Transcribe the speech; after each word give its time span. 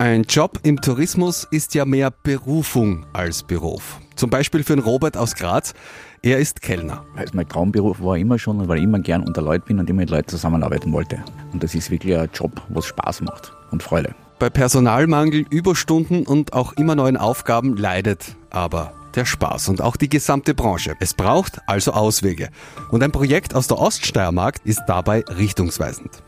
Ein 0.00 0.22
Job 0.22 0.60
im 0.62 0.80
Tourismus 0.80 1.42
ist 1.50 1.74
ja 1.74 1.84
mehr 1.84 2.12
Berufung 2.12 3.04
als 3.12 3.42
Beruf. 3.42 3.98
Zum 4.14 4.30
Beispiel 4.30 4.62
für 4.62 4.76
den 4.76 4.84
Robert 4.84 5.16
aus 5.16 5.34
Graz. 5.34 5.74
Er 6.22 6.38
ist 6.38 6.62
Kellner. 6.62 7.04
Also 7.16 7.32
mein 7.34 7.48
Traumberuf 7.48 8.00
war 8.00 8.16
immer 8.16 8.38
schon, 8.38 8.68
weil 8.68 8.78
ich 8.78 8.84
immer 8.84 9.00
gern 9.00 9.24
unter 9.24 9.42
Leuten 9.42 9.66
bin 9.66 9.80
und 9.80 9.90
immer 9.90 10.02
mit 10.02 10.10
Leuten 10.10 10.28
zusammenarbeiten 10.28 10.92
wollte. 10.92 11.24
Und 11.52 11.64
das 11.64 11.74
ist 11.74 11.90
wirklich 11.90 12.16
ein 12.16 12.28
Job, 12.32 12.52
was 12.68 12.86
Spaß 12.86 13.22
macht 13.22 13.52
und 13.72 13.82
Freude. 13.82 14.14
Bei 14.38 14.48
Personalmangel, 14.48 15.44
Überstunden 15.50 16.24
und 16.28 16.52
auch 16.52 16.74
immer 16.74 16.94
neuen 16.94 17.16
Aufgaben 17.16 17.76
leidet 17.76 18.36
aber 18.50 18.92
der 19.16 19.24
Spaß 19.24 19.68
und 19.68 19.82
auch 19.82 19.96
die 19.96 20.08
gesamte 20.08 20.54
Branche. 20.54 20.94
Es 21.00 21.12
braucht 21.12 21.58
also 21.66 21.90
Auswege. 21.92 22.50
Und 22.92 23.02
ein 23.02 23.10
Projekt 23.10 23.52
aus 23.52 23.66
der 23.66 23.80
Oststeiermark 23.80 24.60
ist 24.62 24.82
dabei 24.86 25.24
richtungsweisend. 25.28 26.22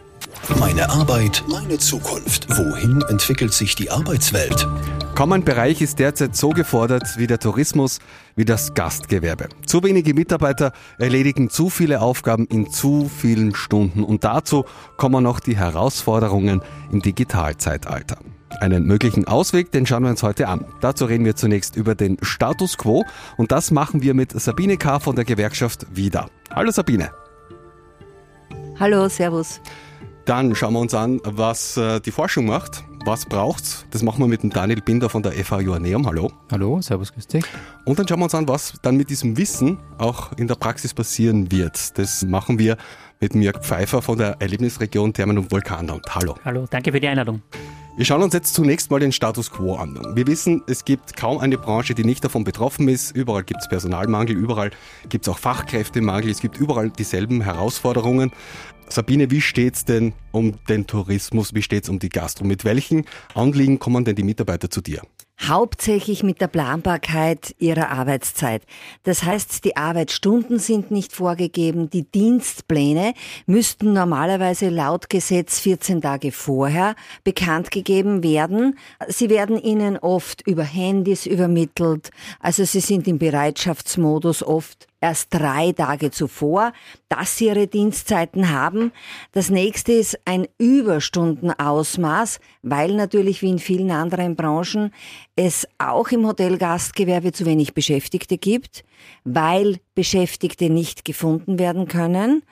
Meine 0.58 0.90
Arbeit, 0.90 1.44
meine 1.48 1.78
Zukunft. 1.78 2.48
Wohin 2.50 3.02
entwickelt 3.08 3.52
sich 3.52 3.74
die 3.74 3.90
Arbeitswelt? 3.90 4.66
Kaum 5.14 5.32
ein 5.32 5.44
Bereich 5.44 5.80
ist 5.80 5.98
derzeit 5.98 6.36
so 6.36 6.50
gefordert 6.50 7.18
wie 7.18 7.26
der 7.26 7.38
Tourismus, 7.38 7.98
wie 8.36 8.44
das 8.44 8.74
Gastgewerbe. 8.74 9.48
Zu 9.66 9.82
wenige 9.82 10.14
Mitarbeiter 10.14 10.72
erledigen 10.98 11.50
zu 11.50 11.70
viele 11.70 12.00
Aufgaben 12.00 12.46
in 12.46 12.70
zu 12.70 13.08
vielen 13.14 13.54
Stunden 13.54 14.02
und 14.02 14.24
dazu 14.24 14.64
kommen 14.96 15.22
noch 15.22 15.40
die 15.40 15.56
Herausforderungen 15.56 16.62
im 16.90 17.02
Digitalzeitalter. 17.02 18.18
Einen 18.60 18.84
möglichen 18.84 19.26
Ausweg, 19.26 19.70
den 19.72 19.86
schauen 19.86 20.02
wir 20.02 20.10
uns 20.10 20.22
heute 20.22 20.48
an. 20.48 20.64
Dazu 20.80 21.04
reden 21.04 21.24
wir 21.24 21.36
zunächst 21.36 21.76
über 21.76 21.94
den 21.94 22.18
Status 22.22 22.78
quo 22.78 23.04
und 23.36 23.52
das 23.52 23.70
machen 23.70 24.02
wir 24.02 24.14
mit 24.14 24.32
Sabine 24.38 24.76
K. 24.76 25.00
von 25.00 25.16
der 25.16 25.24
Gewerkschaft 25.24 25.86
wieder. 25.94 26.28
Hallo 26.54 26.70
Sabine. 26.70 27.10
Hallo, 28.80 29.08
Servus. 29.10 29.60
Dann 30.30 30.54
schauen 30.54 30.74
wir 30.74 30.78
uns 30.78 30.94
an, 30.94 31.20
was 31.24 31.76
äh, 31.76 31.98
die 31.98 32.12
Forschung 32.12 32.46
macht. 32.46 32.84
Was 33.04 33.26
braucht's? 33.26 33.84
Das 33.90 34.04
machen 34.04 34.20
wir 34.20 34.28
mit 34.28 34.44
dem 34.44 34.50
Daniel 34.50 34.80
Binder 34.80 35.08
von 35.08 35.24
der 35.24 35.32
FH 35.32 35.58
Joanneum. 35.58 36.06
Hallo. 36.06 36.30
Hallo, 36.52 36.80
servus, 36.80 37.12
grüß 37.12 37.26
dich. 37.26 37.44
Und 37.84 37.98
dann 37.98 38.06
schauen 38.06 38.20
wir 38.20 38.26
uns 38.26 38.34
an, 38.36 38.46
was 38.46 38.74
dann 38.80 38.96
mit 38.96 39.10
diesem 39.10 39.36
Wissen 39.36 39.78
auch 39.98 40.30
in 40.38 40.46
der 40.46 40.54
Praxis 40.54 40.94
passieren 40.94 41.50
wird. 41.50 41.98
Das 41.98 42.24
machen 42.24 42.60
wir 42.60 42.76
mit 43.18 43.34
Jörg 43.34 43.58
Pfeiffer 43.60 44.02
von 44.02 44.18
der 44.18 44.36
Erlebnisregion 44.38 45.12
Thermen- 45.12 45.36
und 45.36 45.50
Vulkanland. 45.50 46.04
Hallo. 46.14 46.36
Hallo, 46.44 46.64
danke 46.70 46.92
für 46.92 47.00
die 47.00 47.08
Einladung. 47.08 47.42
Wir 47.96 48.04
schauen 48.04 48.22
uns 48.22 48.32
jetzt 48.32 48.54
zunächst 48.54 48.90
mal 48.92 49.00
den 49.00 49.10
Status 49.10 49.50
quo 49.50 49.74
an. 49.74 49.98
Wir 50.14 50.28
wissen, 50.28 50.62
es 50.68 50.84
gibt 50.84 51.16
kaum 51.16 51.38
eine 51.38 51.58
Branche, 51.58 51.94
die 51.94 52.04
nicht 52.04 52.24
davon 52.24 52.44
betroffen 52.44 52.88
ist. 52.88 53.10
Überall 53.16 53.42
gibt 53.42 53.62
es 53.62 53.68
Personalmangel, 53.68 54.36
überall 54.36 54.70
gibt 55.08 55.26
es 55.26 55.28
auch 55.28 55.38
Fachkräftemangel, 55.38 56.30
es 56.30 56.40
gibt 56.40 56.56
überall 56.56 56.90
dieselben 56.90 57.40
Herausforderungen. 57.40 58.30
Sabine, 58.92 59.30
wie 59.30 59.40
steht's 59.40 59.84
denn 59.84 60.12
um 60.32 60.54
den 60.68 60.84
Tourismus? 60.84 61.54
Wie 61.54 61.62
steht's 61.62 61.88
um 61.88 62.00
die 62.00 62.08
Gastro? 62.08 62.44
Mit 62.44 62.64
welchen 62.64 63.04
Anliegen 63.34 63.78
kommen 63.78 64.04
denn 64.04 64.16
die 64.16 64.24
Mitarbeiter 64.24 64.68
zu 64.68 64.80
dir? 64.80 65.02
Hauptsächlich 65.40 66.22
mit 66.24 66.40
der 66.40 66.48
Planbarkeit 66.48 67.54
ihrer 67.58 67.90
Arbeitszeit. 67.90 68.62
Das 69.04 69.22
heißt, 69.22 69.64
die 69.64 69.76
Arbeitsstunden 69.76 70.58
sind 70.58 70.90
nicht 70.90 71.14
vorgegeben, 71.14 71.88
die 71.88 72.02
Dienstpläne 72.02 73.14
müssten 73.46 73.92
normalerweise 73.92 74.68
laut 74.68 75.08
Gesetz 75.08 75.60
14 75.60 76.02
Tage 76.02 76.32
vorher 76.32 76.94
bekannt 77.24 77.70
gegeben 77.70 78.22
werden. 78.22 78.76
Sie 79.08 79.30
werden 79.30 79.56
ihnen 79.56 79.96
oft 79.96 80.46
über 80.46 80.64
Handys 80.64 81.26
übermittelt, 81.26 82.10
also 82.40 82.64
sie 82.64 82.80
sind 82.80 83.08
im 83.08 83.18
Bereitschaftsmodus 83.18 84.42
oft 84.42 84.89
erst 85.00 85.28
drei 85.30 85.72
Tage 85.72 86.10
zuvor, 86.10 86.72
dass 87.08 87.36
sie 87.36 87.46
ihre 87.46 87.66
Dienstzeiten 87.66 88.50
haben. 88.50 88.92
Das 89.32 89.50
nächste 89.50 89.92
ist 89.92 90.18
ein 90.24 90.46
Überstundenausmaß, 90.58 92.40
weil 92.62 92.94
natürlich 92.94 93.42
wie 93.42 93.50
in 93.50 93.58
vielen 93.58 93.90
anderen 93.90 94.36
Branchen 94.36 94.92
es 95.36 95.66
auch 95.78 96.08
im 96.08 96.26
Hotelgastgewerbe 96.26 97.32
zu 97.32 97.46
wenig 97.46 97.74
Beschäftigte 97.74 98.38
gibt, 98.38 98.84
weil 99.24 99.78
Beschäftigte 99.94 100.70
nicht 100.70 101.04
gefunden 101.04 101.58
werden 101.58 101.88
können. 101.88 102.42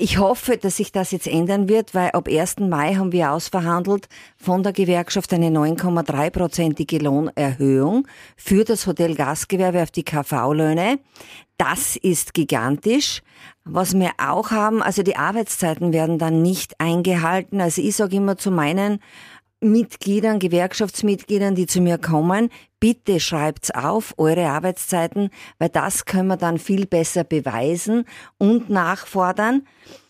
Ich 0.00 0.18
hoffe, 0.18 0.56
dass 0.56 0.76
sich 0.76 0.92
das 0.92 1.10
jetzt 1.10 1.26
ändern 1.26 1.68
wird, 1.68 1.92
weil 1.92 2.12
ab 2.12 2.28
1. 2.28 2.60
Mai 2.60 2.94
haben 2.94 3.10
wir 3.10 3.32
ausverhandelt 3.32 4.08
von 4.36 4.62
der 4.62 4.72
Gewerkschaft 4.72 5.32
eine 5.32 5.48
9,3-prozentige 5.48 7.02
Lohnerhöhung 7.02 8.06
für 8.36 8.62
das 8.62 8.86
Hotelgastgewerbe 8.86 9.82
auf 9.82 9.90
die 9.90 10.04
KV-Löhne. 10.04 11.00
Das 11.56 11.96
ist 11.96 12.32
gigantisch. 12.32 13.22
Was 13.64 13.98
wir 13.98 14.12
auch 14.18 14.52
haben, 14.52 14.84
also 14.84 15.02
die 15.02 15.16
Arbeitszeiten 15.16 15.92
werden 15.92 16.18
dann 16.18 16.42
nicht 16.42 16.80
eingehalten. 16.80 17.60
Also 17.60 17.82
ich 17.82 17.96
sage 17.96 18.16
immer 18.16 18.36
zu 18.36 18.52
meinen 18.52 19.00
Mitgliedern, 19.60 20.38
Gewerkschaftsmitgliedern, 20.38 21.54
die 21.54 21.66
zu 21.66 21.80
mir 21.80 21.98
kommen, 21.98 22.50
bitte 22.80 23.20
schreibt's 23.20 23.70
auf, 23.70 24.14
eure 24.16 24.48
Arbeitszeiten, 24.48 25.30
weil 25.58 25.68
das 25.68 26.04
können 26.04 26.28
wir 26.28 26.36
dann 26.36 26.58
viel 26.58 26.86
besser 26.86 27.24
beweisen 27.24 28.04
und 28.38 28.70
nachfordern. 28.70 29.66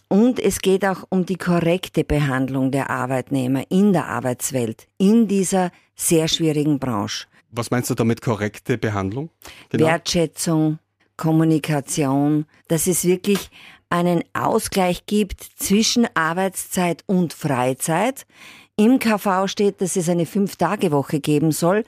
Und 0.09 0.41
es 0.41 0.60
geht 0.60 0.84
auch 0.86 1.04
um 1.10 1.26
die 1.26 1.36
korrekte 1.36 2.03
Behandlung 2.04 2.70
der 2.70 2.91
Arbeitnehmer 2.91 3.64
in 3.69 3.92
der 3.92 4.06
Arbeitswelt, 4.06 4.86
in 4.97 5.28
dieser 5.28 5.70
sehr 5.94 6.28
schwierigen 6.28 6.78
Branche. 6.78 7.26
Was 7.50 7.70
meinst 7.70 7.91
du 7.91 7.94
damit 7.94 8.20
korrekte 8.22 8.78
Behandlung? 8.78 9.30
Genau. 9.70 9.86
Wertschätzung, 9.86 10.78
Kommunikation, 11.16 12.47
dass 12.69 12.86
es 12.86 13.04
wirklich 13.04 13.50
einen 13.91 14.22
Ausgleich 14.34 15.06
gibt 15.06 15.42
zwischen 15.42 16.06
Arbeitszeit 16.15 17.04
und 17.06 17.32
Freizeit. 17.32 18.26
Im 18.78 19.00
KV 19.00 19.49
steht, 19.49 19.81
dass 19.81 19.97
es 19.97 20.09
eine 20.09 20.25
Fünf-Tage-Woche 20.25 21.19
geben 21.19 21.50
soll. 21.50 21.83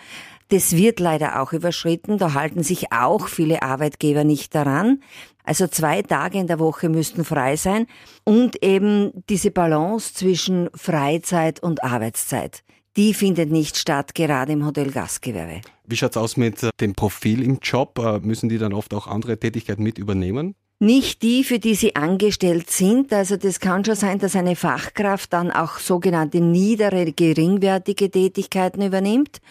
Das 0.49 0.75
wird 0.75 0.99
leider 0.99 1.41
auch 1.41 1.53
überschritten. 1.53 2.19
Da 2.19 2.35
halten 2.35 2.65
sich 2.65 2.91
auch 2.91 3.29
viele 3.29 3.63
Arbeitgeber 3.63 4.25
nicht 4.25 4.57
daran. 4.57 5.01
Also 5.45 5.69
zwei 5.69 6.03
Tage 6.03 6.39
in 6.39 6.49
der 6.49 6.59
Woche 6.59 6.89
müssten 6.89 7.25
frei 7.25 7.55
sein 7.55 7.87
und 8.25 8.61
eben 8.65 9.13
diese 9.29 9.53
Balance 9.53 10.15
zwischen 10.15 10.69
Freizeit 10.75 11.63
und 11.63 11.85
Arbeitszeit. 11.85 12.65
Die 12.97 13.15
findet 13.15 13.53
nicht 13.53 13.77
statt, 13.77 14.17
gerade 14.17 14.51
im 14.51 14.67
Hotelgastgewerbe. 14.67 15.61
Wie 15.87 15.97
schaut's 15.97 16.17
aus 16.17 16.37
mit 16.37 16.61
äh, 16.65 16.71
dem 16.81 16.95
Profil 16.95 17.45
im 17.45 17.61
Job? 17.63 18.01
Äh, 18.01 18.19
müssen 18.19 18.49
die 18.49 18.59
dann 18.59 18.73
oft 18.73 18.93
auch 18.95 19.07
andere 19.07 19.39
Tätigkeiten 19.39 19.85
mit 19.85 19.97
übernehmen? 19.97 20.57
Nicht 20.83 21.21
die, 21.21 21.45
für 21.45 21.59
die 21.59 21.75
sie 21.75 21.95
angestellt 21.95 22.71
sind. 22.71 23.13
Also 23.13 23.37
das 23.37 23.61
kann 23.61 23.85
schon 23.85 23.97
sein, 23.97 24.19
dass 24.19 24.35
eine 24.35 24.57
Fachkraft 24.57 25.31
dann 25.31 25.51
auch 25.51 25.79
sogenannte 25.79 26.41
niedere, 26.41 27.13
geringwertige 27.13 28.11
Tätigkeiten 28.11 28.81
übernimmt, 28.81 29.43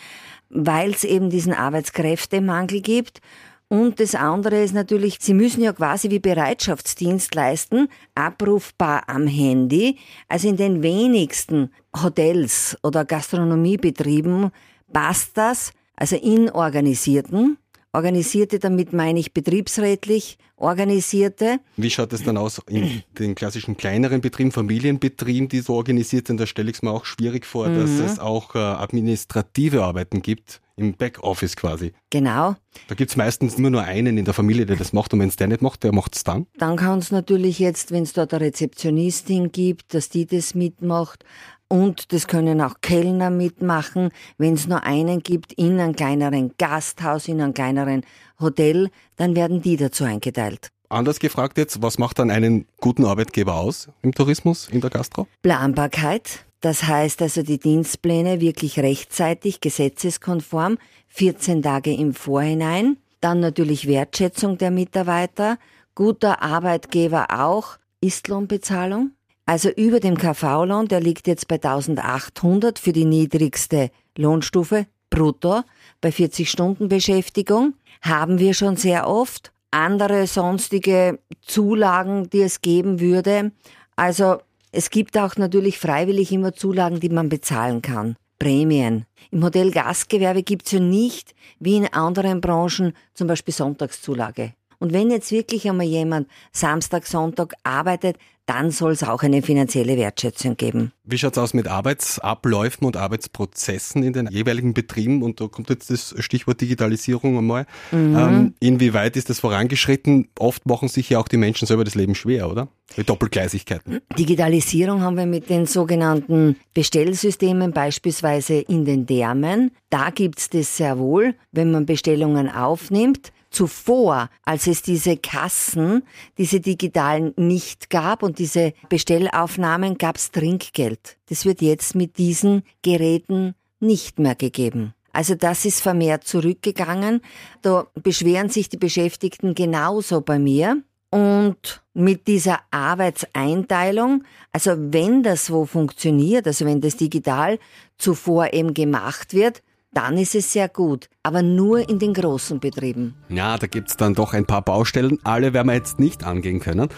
weil 0.49 0.89
es 0.89 1.03
eben 1.03 1.29
diesen 1.29 1.53
Arbeitskräftemangel 1.53 2.81
gibt. 2.81 3.21
Und 3.67 3.99
das 3.99 4.15
andere 4.15 4.63
ist 4.63 4.73
natürlich, 4.73 5.19
Sie 5.21 5.35
müssen 5.35 5.61
ja 5.61 5.71
quasi 5.71 6.09
wie 6.09 6.17
Bereitschaftsdienst 6.17 7.35
leisten, 7.35 7.89
abrufbar 8.15 9.03
am 9.07 9.27
Handy. 9.27 9.99
Also 10.27 10.47
in 10.47 10.57
den 10.57 10.81
wenigsten 10.81 11.71
Hotels 12.01 12.75
oder 12.81 13.05
Gastronomiebetrieben 13.05 14.49
passt 14.91 15.37
das, 15.37 15.73
also 15.95 16.15
in 16.15 16.49
organisierten. 16.49 17.59
Organisierte, 17.91 18.59
damit 18.59 18.93
meine 18.93 19.19
ich 19.19 19.33
betriebsrätlich 19.33 20.37
organisierte. 20.57 21.59
Wie 21.75 21.89
schaut 21.89 22.13
es 22.13 22.23
dann 22.23 22.37
aus 22.37 22.61
in 22.69 23.01
den 23.17 23.33
klassischen 23.33 23.77
kleineren 23.77 24.21
Betrieben, 24.21 24.51
Familienbetrieben, 24.51 25.49
die 25.49 25.61
so 25.61 25.73
organisiert 25.73 26.27
sind? 26.27 26.39
Da 26.39 26.45
stelle 26.45 26.69
ich 26.69 26.77
es 26.77 26.81
mir 26.83 26.91
auch 26.91 27.05
schwierig 27.05 27.45
vor, 27.45 27.67
mhm. 27.67 27.79
dass 27.79 27.91
es 27.91 28.19
auch 28.19 28.55
äh, 28.55 28.59
administrative 28.59 29.83
Arbeiten 29.83 30.21
gibt 30.21 30.61
im 30.79 30.93
Backoffice 30.93 31.55
quasi. 31.55 31.93
Genau. 32.09 32.55
Da 32.87 32.95
gibt 32.95 33.11
es 33.11 33.17
meistens 33.17 33.55
immer 33.55 33.69
nur 33.69 33.83
einen 33.83 34.17
in 34.17 34.25
der 34.25 34.33
Familie, 34.33 34.65
der 34.65 34.77
das 34.77 34.93
macht 34.93 35.13
und 35.13 35.19
wenn 35.19 35.29
es 35.29 35.35
der 35.35 35.47
nicht 35.47 35.61
macht, 35.61 35.83
der 35.83 35.93
macht 35.93 36.15
es 36.15 36.23
dann. 36.23 36.47
Dann 36.57 36.77
kann 36.77 36.99
es 36.99 37.11
natürlich 37.11 37.59
jetzt, 37.59 37.91
wenn 37.91 38.03
es 38.03 38.13
dort 38.13 38.33
eine 38.33 38.45
Rezeptionistin 38.45 39.51
gibt, 39.51 39.93
dass 39.93 40.09
die 40.09 40.25
das 40.25 40.55
mitmacht. 40.55 41.25
Und 41.69 42.11
das 42.11 42.27
können 42.27 42.61
auch 42.61 42.81
Kellner 42.81 43.29
mitmachen, 43.29 44.09
wenn 44.39 44.55
es 44.55 44.67
nur 44.67 44.83
einen 44.83 45.21
gibt 45.21 45.53
in 45.53 45.79
einem 45.79 45.95
kleineren 45.95 46.55
Gasthaus, 46.57 47.27
in 47.27 47.39
einem 47.39 47.53
kleineren 47.53 48.03
Hotel, 48.39 48.89
dann 49.17 49.35
werden 49.35 49.61
die 49.61 49.77
dazu 49.77 50.03
eingeteilt. 50.03 50.69
Anders 50.89 51.19
gefragt 51.19 51.59
jetzt, 51.59 51.83
was 51.83 51.99
macht 51.99 52.17
dann 52.17 52.31
einen 52.31 52.65
guten 52.81 53.05
Arbeitgeber 53.05 53.53
aus 53.53 53.89
im 54.01 54.15
Tourismus, 54.15 54.67
in 54.69 54.81
der 54.81 54.89
Gastro? 54.89 55.27
Planbarkeit. 55.43 56.45
Das 56.61 56.87
heißt 56.87 57.21
also 57.21 57.43
die 57.43 57.59
Dienstpläne 57.59 58.41
wirklich 58.41 58.79
rechtzeitig, 58.79 59.61
gesetzeskonform, 59.61 60.79
14 61.09 61.61
Tage 61.61 61.93
im 61.93 62.15
Vorhinein. 62.15 62.97
Dann 63.21 63.39
natürlich 63.39 63.87
Wertschätzung 63.87 64.57
der 64.57 64.71
Mitarbeiter. 64.71 65.59
Guter 65.93 66.41
Arbeitgeber 66.41 67.27
auch. 67.29 67.77
Istlohnbezahlung. 68.01 69.11
Also 69.49 69.69
über 69.69 69.99
dem 69.99 70.15
KV-Lohn, 70.15 70.89
der 70.89 71.01
liegt 71.01 71.25
jetzt 71.25 71.47
bei 71.47 71.55
1800 71.55 72.77
für 72.77 72.93
die 72.93 73.05
niedrigste 73.05 73.89
Lohnstufe 74.15 74.85
brutto 75.09 75.63
bei 76.01 76.11
40 76.11 76.47
Stunden 76.47 76.87
Beschäftigung, 76.87 77.73
haben 78.03 78.37
wir 78.37 78.53
schon 78.53 78.75
sehr 78.75 79.07
oft. 79.07 79.51
Andere 79.71 80.27
sonstige 80.27 81.17
Zulagen, 81.41 82.29
die 82.29 82.43
es 82.43 82.61
geben 82.61 82.99
würde. 82.99 83.51
Also 83.95 84.37
es 84.71 84.91
gibt 84.91 85.17
auch 85.17 85.35
natürlich 85.35 85.79
freiwillig 85.79 86.31
immer 86.31 86.53
Zulagen, 86.53 86.99
die 86.99 87.09
man 87.09 87.29
bezahlen 87.29 87.81
kann. 87.81 88.17
Prämien. 88.37 89.07
Im 89.31 89.39
Modell 89.39 89.71
Gastgewerbe 89.71 90.43
gibt's 90.43 90.73
ja 90.73 90.79
nicht, 90.79 91.33
wie 91.59 91.77
in 91.77 91.91
anderen 91.91 92.39
Branchen, 92.39 92.93
zum 93.15 93.25
Beispiel 93.25 93.55
Sonntagszulage. 93.55 94.53
Und 94.77 94.93
wenn 94.93 95.11
jetzt 95.11 95.31
wirklich 95.31 95.67
einmal 95.67 95.87
jemand 95.87 96.29
Samstag, 96.51 97.05
Sonntag 97.05 97.53
arbeitet, 97.63 98.17
dann 98.49 98.71
soll 98.71 98.93
es 98.93 99.03
auch 99.03 99.21
eine 99.21 99.43
finanzielle 99.43 99.95
Wertschätzung 99.95 100.57
geben. 100.57 100.91
Wie 101.03 101.19
schaut's 101.19 101.37
aus 101.37 101.53
mit 101.53 101.67
Arbeitsabläufen 101.67 102.87
und 102.87 102.97
Arbeitsprozessen 102.97 104.01
in 104.01 104.13
den 104.13 104.27
jeweiligen 104.31 104.73
Betrieben? 104.73 105.21
Und 105.21 105.39
da 105.39 105.47
kommt 105.47 105.69
jetzt 105.69 105.91
das 105.91 106.15
Stichwort 106.17 106.59
Digitalisierung 106.59 107.37
einmal. 107.37 107.67
Ähm, 107.91 108.55
inwieweit 108.59 109.15
ist 109.17 109.29
das 109.29 109.39
vorangeschritten? 109.39 110.29
Oft 110.39 110.65
machen 110.65 110.87
sich 110.87 111.11
ja 111.11 111.19
auch 111.19 111.27
die 111.27 111.37
Menschen 111.37 111.67
selber 111.67 111.83
das 111.83 111.93
Leben 111.93 112.15
schwer, 112.15 112.49
oder? 112.49 112.69
Mit 112.97 113.07
Doppelgleisigkeiten. 113.07 113.99
Digitalisierung 114.17 115.01
haben 115.01 115.17
wir 115.17 115.27
mit 115.27 115.49
den 115.51 115.67
sogenannten 115.67 116.55
Bestellsystemen, 116.73 117.71
beispielsweise 117.71 118.55
in 118.55 118.83
den 118.83 119.05
Därmen. 119.05 119.71
Da 119.91 120.09
gibt's 120.09 120.49
das 120.49 120.75
sehr 120.75 120.97
wohl, 120.97 121.35
wenn 121.51 121.71
man 121.71 121.85
Bestellungen 121.85 122.49
aufnimmt. 122.49 123.31
Zuvor, 123.51 124.29
als 124.43 124.67
es 124.67 124.83
diese 124.83 125.17
Kassen, 125.17 126.03
diese 126.37 126.59
digitalen 126.59 127.33
nicht 127.35 127.89
gab 127.89 128.21
und 128.21 128.37
diese 128.39 128.73
Bestellaufnahmen, 128.89 129.97
gab's 129.97 130.31
Trinkgeld. 130.31 131.17
Das 131.27 131.45
wird 131.45 131.61
jetzt 131.61 131.95
mit 131.95 132.17
diesen 132.17 132.63
Geräten 132.81 133.53
nicht 133.79 134.19
mehr 134.19 134.35
gegeben. 134.35 134.93
Also 135.11 135.35
das 135.35 135.65
ist 135.65 135.81
vermehrt 135.81 136.23
zurückgegangen. 136.23 137.21
Da 137.61 137.87
beschweren 137.95 138.49
sich 138.49 138.69
die 138.69 138.77
Beschäftigten 138.77 139.55
genauso 139.55 140.21
bei 140.21 140.39
mir. 140.39 140.81
Und 141.11 141.83
mit 141.93 142.27
dieser 142.27 142.59
Arbeitseinteilung, 142.69 144.23
also 144.51 144.75
wenn 144.77 145.23
das 145.23 145.51
wo 145.51 145.65
funktioniert, 145.65 146.45
also 146.45 146.65
wenn 146.65 146.81
das 146.81 146.97
digital 146.97 147.57
zuvor 147.97 148.53
eben 148.53 148.75
gemacht 148.75 149.33
wird, 149.33 149.63
dann 149.91 150.17
ist 150.17 150.35
es 150.35 150.53
sehr 150.53 150.69
gut, 150.69 151.09
aber 151.23 151.41
nur 151.41 151.89
in 151.89 151.99
den 151.99 152.13
großen 152.13 152.59
Betrieben. 152.59 153.15
Ja, 153.29 153.57
da 153.57 153.67
gibt's 153.67 153.97
dann 153.97 154.13
doch 154.13 154.33
ein 154.33 154.45
paar 154.45 154.61
Baustellen. 154.61 155.19
Alle 155.23 155.53
werden 155.53 155.67
wir 155.67 155.73
jetzt 155.73 155.99
nicht 155.99 156.23
angehen 156.23 156.59
können. 156.59 156.89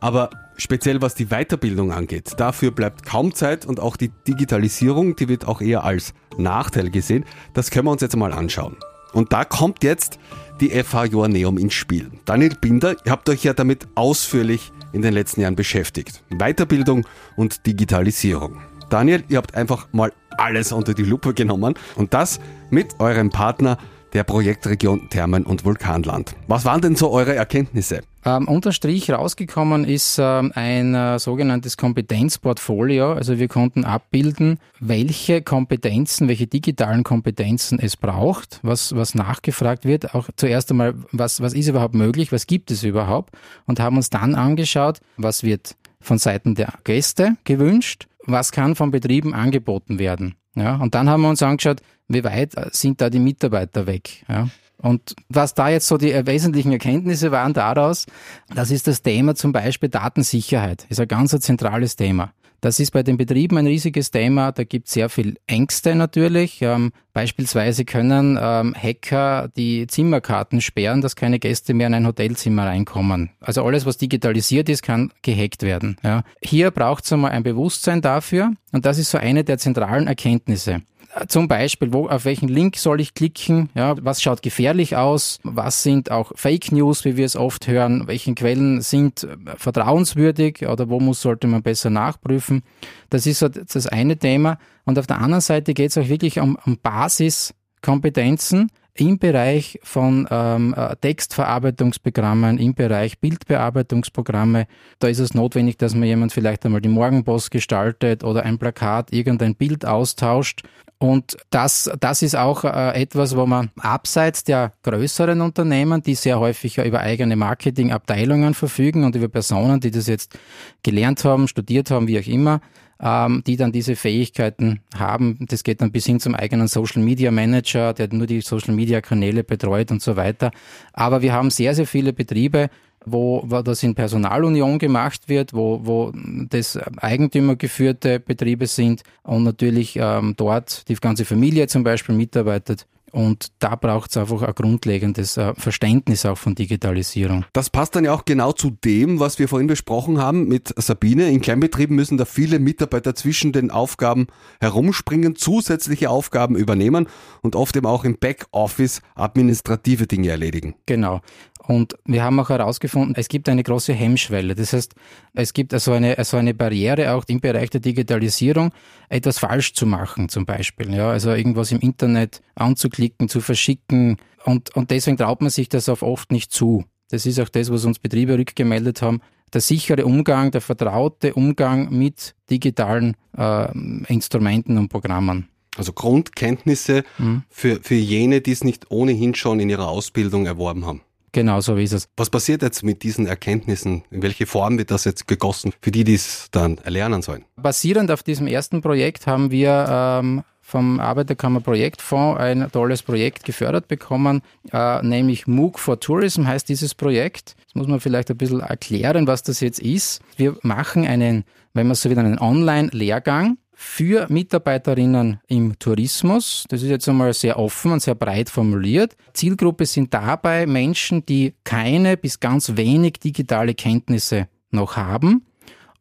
Aber 0.00 0.30
speziell 0.56 1.02
was 1.02 1.14
die 1.14 1.26
Weiterbildung 1.26 1.92
angeht, 1.92 2.34
dafür 2.38 2.70
bleibt 2.70 3.04
kaum 3.04 3.34
Zeit 3.34 3.66
und 3.66 3.80
auch 3.80 3.96
die 3.96 4.10
Digitalisierung, 4.26 5.16
die 5.16 5.28
wird 5.28 5.46
auch 5.46 5.60
eher 5.60 5.84
als 5.84 6.14
Nachteil 6.36 6.90
gesehen. 6.90 7.24
Das 7.54 7.70
können 7.70 7.86
wir 7.86 7.92
uns 7.92 8.02
jetzt 8.02 8.16
mal 8.16 8.32
anschauen. 8.32 8.76
Und 9.12 9.32
da 9.32 9.44
kommt 9.44 9.82
jetzt 9.82 10.18
die 10.60 10.70
FH 10.70 11.06
Joanneum 11.06 11.58
ins 11.58 11.74
Spiel. 11.74 12.10
Daniel 12.24 12.54
Binder, 12.60 12.96
ihr 13.04 13.12
habt 13.12 13.28
euch 13.28 13.44
ja 13.44 13.52
damit 13.52 13.88
ausführlich 13.94 14.72
in 14.92 15.02
den 15.02 15.14
letzten 15.14 15.40
Jahren 15.40 15.56
beschäftigt. 15.56 16.22
Weiterbildung 16.30 17.06
und 17.36 17.66
Digitalisierung. 17.66 18.58
Daniel, 18.90 19.22
ihr 19.28 19.36
habt 19.38 19.54
einfach 19.54 19.88
mal 19.92 20.12
alles 20.38 20.72
unter 20.72 20.94
die 20.94 21.04
Lupe 21.04 21.34
genommen 21.34 21.74
und 21.96 22.14
das 22.14 22.40
mit 22.70 23.00
eurem 23.00 23.30
Partner 23.30 23.78
der 24.12 24.24
Projektregion 24.24 25.10
Thermen- 25.10 25.44
und 25.44 25.64
Vulkanland. 25.64 26.34
Was 26.46 26.64
waren 26.64 26.80
denn 26.80 26.96
so 26.96 27.10
eure 27.10 27.34
Erkenntnisse? 27.34 28.00
Ähm, 28.24 28.48
unter 28.48 28.72
Strich 28.72 29.10
rausgekommen 29.10 29.84
ist 29.84 30.18
ähm, 30.20 30.52
ein 30.54 30.94
äh, 30.94 31.18
sogenanntes 31.18 31.76
Kompetenzportfolio. 31.76 33.12
Also 33.12 33.38
wir 33.38 33.48
konnten 33.48 33.84
abbilden, 33.84 34.58
welche 34.80 35.42
Kompetenzen, 35.42 36.28
welche 36.28 36.46
digitalen 36.46 37.04
Kompetenzen 37.04 37.78
es 37.78 37.96
braucht, 37.96 38.60
was, 38.62 38.94
was 38.94 39.14
nachgefragt 39.14 39.84
wird. 39.84 40.14
Auch 40.14 40.28
zuerst 40.36 40.70
einmal, 40.70 40.94
was, 41.12 41.40
was 41.40 41.52
ist 41.52 41.68
überhaupt 41.68 41.94
möglich, 41.94 42.32
was 42.32 42.46
gibt 42.46 42.70
es 42.70 42.82
überhaupt 42.82 43.34
und 43.66 43.80
haben 43.80 43.96
uns 43.96 44.10
dann 44.10 44.34
angeschaut, 44.34 45.00
was 45.16 45.42
wird 45.42 45.76
von 46.00 46.18
Seiten 46.18 46.54
der 46.54 46.74
Gäste 46.84 47.36
gewünscht, 47.44 48.08
was 48.28 48.52
kann 48.52 48.74
von 48.74 48.90
Betrieben 48.90 49.34
angeboten 49.34 49.98
werden. 49.98 50.34
Ja, 50.54 50.76
und 50.76 50.94
dann 50.94 51.08
haben 51.08 51.22
wir 51.22 51.28
uns 51.28 51.42
angeschaut, 51.42 51.80
wie 52.08 52.24
weit 52.24 52.56
äh, 52.56 52.68
sind 52.72 53.00
da 53.00 53.10
die 53.10 53.18
Mitarbeiter 53.18 53.86
weg. 53.86 54.24
Ja. 54.28 54.48
Und 54.80 55.16
was 55.28 55.54
da 55.54 55.68
jetzt 55.68 55.86
so 55.86 55.98
die 55.98 56.12
äh, 56.12 56.26
wesentlichen 56.26 56.72
Erkenntnisse 56.72 57.30
waren 57.32 57.52
daraus, 57.52 58.06
das 58.54 58.70
ist 58.70 58.86
das 58.86 59.02
Thema 59.02 59.34
zum 59.34 59.52
Beispiel 59.52 59.88
Datensicherheit. 59.88 60.86
Ist 60.88 61.00
ein 61.00 61.08
ganz 61.08 61.34
ein 61.34 61.40
zentrales 61.40 61.96
Thema. 61.96 62.32
Das 62.60 62.80
ist 62.80 62.90
bei 62.90 63.02
den 63.02 63.16
Betrieben 63.16 63.56
ein 63.56 63.66
riesiges 63.66 64.10
Thema. 64.10 64.50
Da 64.50 64.64
gibt 64.64 64.88
es 64.88 64.94
sehr 64.94 65.08
viel 65.08 65.36
Ängste 65.46 65.94
natürlich. 65.94 66.60
Ähm, 66.60 66.92
beispielsweise 67.12 67.84
können 67.84 68.38
ähm, 68.40 68.74
Hacker 68.74 69.48
die 69.56 69.86
Zimmerkarten 69.86 70.60
sperren, 70.60 71.00
dass 71.00 71.14
keine 71.14 71.38
Gäste 71.38 71.72
mehr 71.72 71.86
in 71.86 71.94
ein 71.94 72.06
Hotelzimmer 72.06 72.66
reinkommen. 72.66 73.30
Also 73.40 73.64
alles, 73.64 73.86
was 73.86 73.96
digitalisiert 73.96 74.68
ist, 74.68 74.82
kann 74.82 75.12
gehackt 75.22 75.62
werden. 75.62 75.96
Ja. 76.02 76.24
Hier 76.42 76.70
braucht 76.72 77.04
es 77.04 77.12
einmal 77.12 77.30
ein 77.30 77.44
Bewusstsein 77.44 78.00
dafür. 78.00 78.52
Und 78.72 78.86
das 78.86 78.98
ist 78.98 79.10
so 79.10 79.18
eine 79.18 79.44
der 79.44 79.58
zentralen 79.58 80.08
Erkenntnisse. 80.08 80.82
Zum 81.26 81.48
Beispiel, 81.48 81.92
wo, 81.92 82.08
auf 82.08 82.24
welchen 82.24 82.48
Link 82.48 82.76
soll 82.76 83.00
ich 83.00 83.14
klicken? 83.14 83.70
Ja, 83.74 83.94
was 84.00 84.22
schaut 84.22 84.42
gefährlich 84.42 84.96
aus? 84.96 85.40
Was 85.42 85.82
sind 85.82 86.10
auch 86.10 86.32
Fake 86.34 86.70
News, 86.70 87.04
wie 87.04 87.16
wir 87.16 87.26
es 87.26 87.34
oft 87.36 87.66
hören? 87.66 88.06
Welche 88.06 88.34
Quellen 88.34 88.80
sind 88.82 89.24
äh, 89.24 89.36
vertrauenswürdig 89.56 90.66
oder 90.66 90.88
wo 90.88 91.00
muss, 91.00 91.20
sollte 91.22 91.46
man 91.46 91.62
besser 91.62 91.90
nachprüfen? 91.90 92.62
Das 93.10 93.26
ist 93.26 93.40
so 93.40 93.48
das 93.48 93.86
eine 93.86 94.16
Thema. 94.16 94.58
Und 94.84 94.98
auf 94.98 95.06
der 95.06 95.18
anderen 95.18 95.40
Seite 95.40 95.74
geht 95.74 95.90
es 95.90 95.98
auch 95.98 96.08
wirklich 96.08 96.40
um, 96.40 96.58
um 96.64 96.78
Basiskompetenzen 96.78 98.70
im 99.00 99.18
Bereich 99.18 99.78
von 99.82 100.26
ähm, 100.30 100.74
äh, 100.76 100.96
Textverarbeitungsprogrammen, 100.96 102.58
im 102.58 102.74
Bereich 102.74 103.18
Bildbearbeitungsprogramme. 103.18 104.66
Da 104.98 105.08
ist 105.08 105.18
es 105.18 105.34
notwendig, 105.34 105.78
dass 105.78 105.94
man 105.94 106.04
jemand 106.04 106.32
vielleicht 106.32 106.64
einmal 106.64 106.80
die 106.80 106.88
Morgenpost 106.88 107.50
gestaltet 107.50 108.24
oder 108.24 108.44
ein 108.44 108.58
Plakat, 108.58 109.12
irgendein 109.12 109.54
Bild 109.54 109.86
austauscht. 109.86 110.62
Und 110.98 111.36
das, 111.50 111.90
das 112.00 112.22
ist 112.22 112.34
auch 112.34 112.64
äh, 112.64 113.00
etwas, 113.00 113.36
wo 113.36 113.46
man 113.46 113.70
abseits 113.78 114.42
der 114.42 114.72
größeren 114.82 115.40
Unternehmen, 115.40 116.02
die 116.02 116.16
sehr 116.16 116.40
häufig 116.40 116.76
ja 116.76 116.84
über 116.84 117.00
eigene 117.00 117.36
Marketingabteilungen 117.36 118.54
verfügen 118.54 119.04
und 119.04 119.14
über 119.14 119.28
Personen, 119.28 119.78
die 119.78 119.92
das 119.92 120.08
jetzt 120.08 120.36
gelernt 120.82 121.24
haben, 121.24 121.46
studiert 121.46 121.92
haben, 121.92 122.08
wie 122.08 122.18
auch 122.18 122.26
immer, 122.26 122.60
ähm, 123.00 123.42
die 123.46 123.56
dann 123.56 123.72
diese 123.72 123.96
Fähigkeiten 123.96 124.80
haben. 124.96 125.38
Das 125.48 125.62
geht 125.62 125.80
dann 125.80 125.92
bis 125.92 126.06
hin 126.06 126.20
zum 126.20 126.34
eigenen 126.34 126.68
Social 126.68 127.02
Media 127.02 127.30
Manager, 127.30 127.92
der 127.92 128.12
nur 128.12 128.26
die 128.26 128.40
Social 128.40 128.74
Media 128.74 129.00
Kanäle 129.00 129.44
betreut 129.44 129.90
und 129.90 130.02
so 130.02 130.16
weiter. 130.16 130.50
Aber 130.92 131.22
wir 131.22 131.32
haben 131.32 131.50
sehr, 131.50 131.74
sehr 131.74 131.86
viele 131.86 132.12
Betriebe, 132.12 132.70
wo, 133.04 133.42
wo 133.46 133.62
das 133.62 133.82
in 133.82 133.94
Personalunion 133.94 134.78
gemacht 134.78 135.28
wird, 135.28 135.54
wo, 135.54 135.80
wo 135.84 136.12
das 136.50 136.76
eigentümergeführte 136.76 138.20
Betriebe 138.20 138.66
sind 138.66 139.02
und 139.22 139.44
natürlich 139.44 139.96
ähm, 139.96 140.34
dort 140.36 140.88
die 140.88 140.94
ganze 140.94 141.24
Familie 141.24 141.68
zum 141.68 141.84
Beispiel 141.84 142.14
mitarbeitet. 142.14 142.86
Und 143.12 143.48
da 143.58 143.74
braucht 143.74 144.10
es 144.10 144.16
einfach 144.16 144.42
ein 144.42 144.54
grundlegendes 144.54 145.36
äh, 145.36 145.54
Verständnis 145.56 146.26
auch 146.26 146.36
von 146.36 146.54
Digitalisierung. 146.54 147.44
Das 147.52 147.70
passt 147.70 147.96
dann 147.96 148.04
ja 148.04 148.12
auch 148.12 148.24
genau 148.24 148.52
zu 148.52 148.70
dem, 148.70 149.20
was 149.20 149.38
wir 149.38 149.48
vorhin 149.48 149.66
besprochen 149.66 150.18
haben 150.18 150.46
mit 150.46 150.74
Sabine. 150.76 151.30
In 151.30 151.40
Kleinbetrieben 151.40 151.96
müssen 151.96 152.18
da 152.18 152.24
viele 152.24 152.58
Mitarbeiter 152.58 153.14
zwischen 153.14 153.52
den 153.52 153.70
Aufgaben 153.70 154.26
herumspringen, 154.60 155.36
zusätzliche 155.36 156.10
Aufgaben 156.10 156.56
übernehmen 156.56 157.08
und 157.42 157.56
oft 157.56 157.76
eben 157.76 157.86
auch 157.86 158.04
im 158.04 158.18
Backoffice 158.18 159.00
administrative 159.14 160.06
Dinge 160.06 160.28
erledigen. 160.28 160.74
Genau. 160.86 161.20
Und 161.68 161.96
wir 162.06 162.24
haben 162.24 162.40
auch 162.40 162.48
herausgefunden, 162.48 163.14
es 163.18 163.28
gibt 163.28 163.46
eine 163.46 163.62
große 163.62 163.92
Hemmschwelle. 163.92 164.54
Das 164.54 164.72
heißt, 164.72 164.94
es 165.34 165.52
gibt 165.52 165.74
also 165.74 165.92
eine, 165.92 166.16
also 166.16 166.38
eine 166.38 166.54
Barriere 166.54 167.12
auch 167.12 167.24
im 167.28 167.40
Bereich 167.40 167.68
der 167.68 167.80
Digitalisierung, 167.80 168.72
etwas 169.10 169.38
falsch 169.38 169.74
zu 169.74 169.84
machen 169.84 170.30
zum 170.30 170.46
Beispiel. 170.46 170.94
Ja, 170.94 171.10
also 171.10 171.30
irgendwas 171.30 171.70
im 171.70 171.80
Internet 171.80 172.40
anzuklicken, 172.54 172.97
zu 173.28 173.40
verschicken. 173.40 174.16
Und, 174.44 174.74
und 174.76 174.90
deswegen 174.90 175.16
traut 175.16 175.40
man 175.40 175.50
sich 175.50 175.68
das 175.68 175.88
auch 175.88 176.02
oft 176.02 176.32
nicht 176.32 176.52
zu. 176.52 176.84
Das 177.10 177.26
ist 177.26 177.40
auch 177.40 177.48
das, 177.48 177.70
was 177.70 177.84
uns 177.84 177.98
Betriebe 177.98 178.38
rückgemeldet 178.38 179.02
haben. 179.02 179.20
Der 179.52 179.62
sichere 179.62 180.04
Umgang, 180.04 180.50
der 180.50 180.60
vertraute 180.60 181.34
Umgang 181.34 181.90
mit 181.96 182.34
digitalen 182.50 183.16
äh, 183.36 183.70
Instrumenten 184.08 184.76
und 184.76 184.88
Programmen. 184.88 185.48
Also 185.76 185.92
Grundkenntnisse 185.92 187.04
mhm. 187.18 187.44
für, 187.48 187.80
für 187.80 187.94
jene, 187.94 188.40
die 188.40 188.52
es 188.52 188.64
nicht 188.64 188.90
ohnehin 188.90 189.34
schon 189.34 189.60
in 189.60 189.70
ihrer 189.70 189.88
Ausbildung 189.88 190.44
erworben 190.44 190.84
haben. 190.84 191.02
Genau, 191.32 191.60
so 191.60 191.76
ist 191.76 191.92
es. 191.92 192.08
Was 192.16 192.30
passiert 192.30 192.62
jetzt 192.62 192.82
mit 192.82 193.02
diesen 193.02 193.26
Erkenntnissen? 193.26 194.02
In 194.10 194.22
welche 194.22 194.46
Form 194.46 194.78
wird 194.78 194.90
das 194.90 195.04
jetzt 195.04 195.28
gegossen, 195.28 195.72
für 195.80 195.90
die, 195.90 196.04
die 196.04 196.14
es 196.14 196.48
dann 196.50 196.78
erlernen 196.78 197.22
sollen? 197.22 197.44
Basierend 197.56 198.10
auf 198.10 198.22
diesem 198.22 198.46
ersten 198.46 198.80
Projekt 198.80 199.26
haben 199.26 199.50
wir 199.50 199.86
ähm, 199.88 200.42
vom 200.68 201.00
Arbeiterkammer 201.00 201.60
Projektfonds 201.60 202.38
ein 202.38 202.70
tolles 202.70 203.02
Projekt 203.02 203.44
gefördert 203.44 203.88
bekommen, 203.88 204.42
äh, 204.70 205.02
nämlich 205.02 205.46
MOOC 205.46 205.78
for 205.78 205.98
Tourism 205.98 206.46
heißt 206.46 206.68
dieses 206.68 206.94
Projekt. 206.94 207.56
Das 207.64 207.74
muss 207.74 207.86
man 207.86 208.00
vielleicht 208.00 208.30
ein 208.30 208.36
bisschen 208.36 208.60
erklären, 208.60 209.26
was 209.26 209.42
das 209.42 209.60
jetzt 209.60 209.80
ist. 209.80 210.20
Wir 210.36 210.58
machen 210.60 211.06
einen, 211.06 211.44
wenn 211.72 211.86
man 211.86 211.96
so 211.96 212.10
will, 212.10 212.18
einen 212.18 212.38
Online-Lehrgang 212.38 213.56
für 213.72 214.26
Mitarbeiterinnen 214.28 215.40
im 215.46 215.78
Tourismus. 215.78 216.64
Das 216.68 216.82
ist 216.82 216.90
jetzt 216.90 217.08
einmal 217.08 217.32
sehr 217.32 217.58
offen 217.58 217.92
und 217.92 218.02
sehr 218.02 218.14
breit 218.14 218.50
formuliert. 218.50 219.16
Zielgruppe 219.32 219.86
sind 219.86 220.12
dabei 220.12 220.66
Menschen, 220.66 221.24
die 221.24 221.54
keine 221.64 222.18
bis 222.18 222.40
ganz 222.40 222.76
wenig 222.76 223.20
digitale 223.20 223.72
Kenntnisse 223.72 224.48
noch 224.70 224.96
haben, 224.96 225.46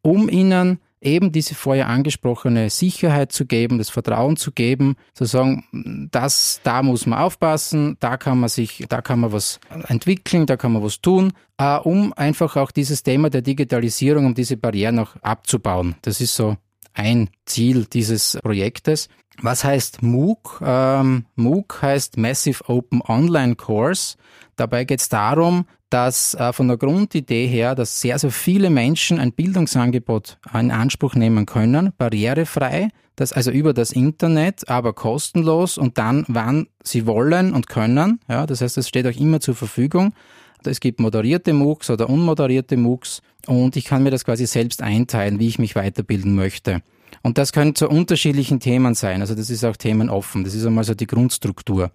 um 0.02 0.28
ihnen 0.28 0.80
eben 1.02 1.32
diese 1.32 1.56
vorher 1.56 1.88
angesprochene 1.88 2.70
Sicherheit 2.70 3.32
zu 3.32 3.46
geben, 3.46 3.78
das 3.78 3.90
Vertrauen 3.90 4.36
zu 4.36 4.52
geben, 4.52 4.96
zu 5.14 5.26
sagen, 5.26 6.10
das, 6.12 6.60
da 6.64 6.82
muss 6.84 7.06
man 7.06 7.20
aufpassen, 7.20 7.98
da 8.00 8.18
kann 8.18 8.40
man 8.40 8.50
sich, 8.50 8.86
da 8.90 9.02
kann 9.02 9.20
man 9.20 9.32
was 9.32 9.60
entwickeln, 9.88 10.46
da 10.46 10.58
kann 10.58 10.74
man 10.74 10.84
was 10.84 11.02
tun, 11.02 11.34
äh, 11.58 11.78
um 11.78 12.14
einfach 12.14 12.56
auch 12.56 12.72
dieses 12.72 13.04
Thema 13.04 13.30
der 13.30 13.42
Digitalisierung, 13.42 14.26
um 14.26 14.36
diese 14.36 14.58
Barrieren 14.58 14.96
noch 14.96 15.16
abzubauen. 15.22 15.96
Das 16.02 16.22
ist 16.22 16.36
so 16.36 16.58
ein 16.94 17.30
Ziel 17.46 17.86
dieses 17.86 18.38
Projektes. 18.42 19.08
Was 19.42 19.64
heißt 19.64 20.02
MOOC? 20.02 20.62
Ähm, 20.66 21.26
MOOC 21.36 21.82
heißt 21.82 22.18
Massive 22.18 22.64
Open 22.68 23.02
Online 23.08 23.56
Course. 23.56 24.18
Dabei 24.56 24.84
geht 24.84 25.00
es 25.00 25.10
darum, 25.10 25.66
dass 25.90 26.34
äh, 26.34 26.52
von 26.52 26.68
der 26.68 26.78
Grundidee 26.78 27.48
her, 27.48 27.76
dass 27.76 28.02
sehr, 28.02 28.18
sehr 28.20 28.32
viele 28.32 28.70
Menschen 28.70 29.20
ein 29.20 29.32
Bildungsangebot 29.32 30.40
in 30.54 30.72
Anspruch 30.72 31.16
nehmen 31.16 31.46
können, 31.46 31.94
barrierefrei, 31.98 32.90
das 33.16 33.32
also 33.32 33.52
über 33.52 33.74
das 33.74 33.92
Internet, 33.92 34.68
aber 34.70 34.94
kostenlos 34.94 35.78
und 35.78 35.98
dann, 35.98 36.26
wann 36.28 36.68
sie 36.84 37.06
wollen 37.06 37.54
und 37.54 37.68
können. 37.68 38.20
Ja, 38.28 38.46
das 38.46 38.62
heißt, 38.62 38.78
es 38.78 38.88
steht 38.88 39.06
euch 39.06 39.20
immer 39.20 39.40
zur 39.40 39.56
Verfügung. 39.56 40.14
Es 40.66 40.80
gibt 40.80 41.00
moderierte 41.00 41.54
MOOCs 41.54 41.92
oder 41.92 42.10
unmoderierte 42.10 42.76
MOOCs 42.76 43.22
und 43.46 43.76
ich 43.76 43.86
kann 43.86 44.04
mir 44.04 44.12
das 44.12 44.26
quasi 44.26 44.46
selbst 44.48 44.82
einteilen, 44.82 45.40
wie 45.40 45.48
ich 45.48 45.60
mich 45.60 45.76
weiterbilden 45.76 46.36
möchte. 46.36 46.82
Und 47.24 47.38
das 47.38 47.52
können 47.52 47.76
zu 47.76 47.90
unterschiedlichen 47.90 48.60
Themen 48.60 48.96
sein. 48.96 49.22
Also 49.22 49.36
das 49.36 49.50
ist 49.50 49.64
auch 49.64 49.78
themenoffen. 49.78 50.44
Das 50.44 50.54
ist 50.54 50.66
einmal 50.66 50.84
so 50.84 50.94
die 50.94 51.08
Grundstruktur. 51.08 51.92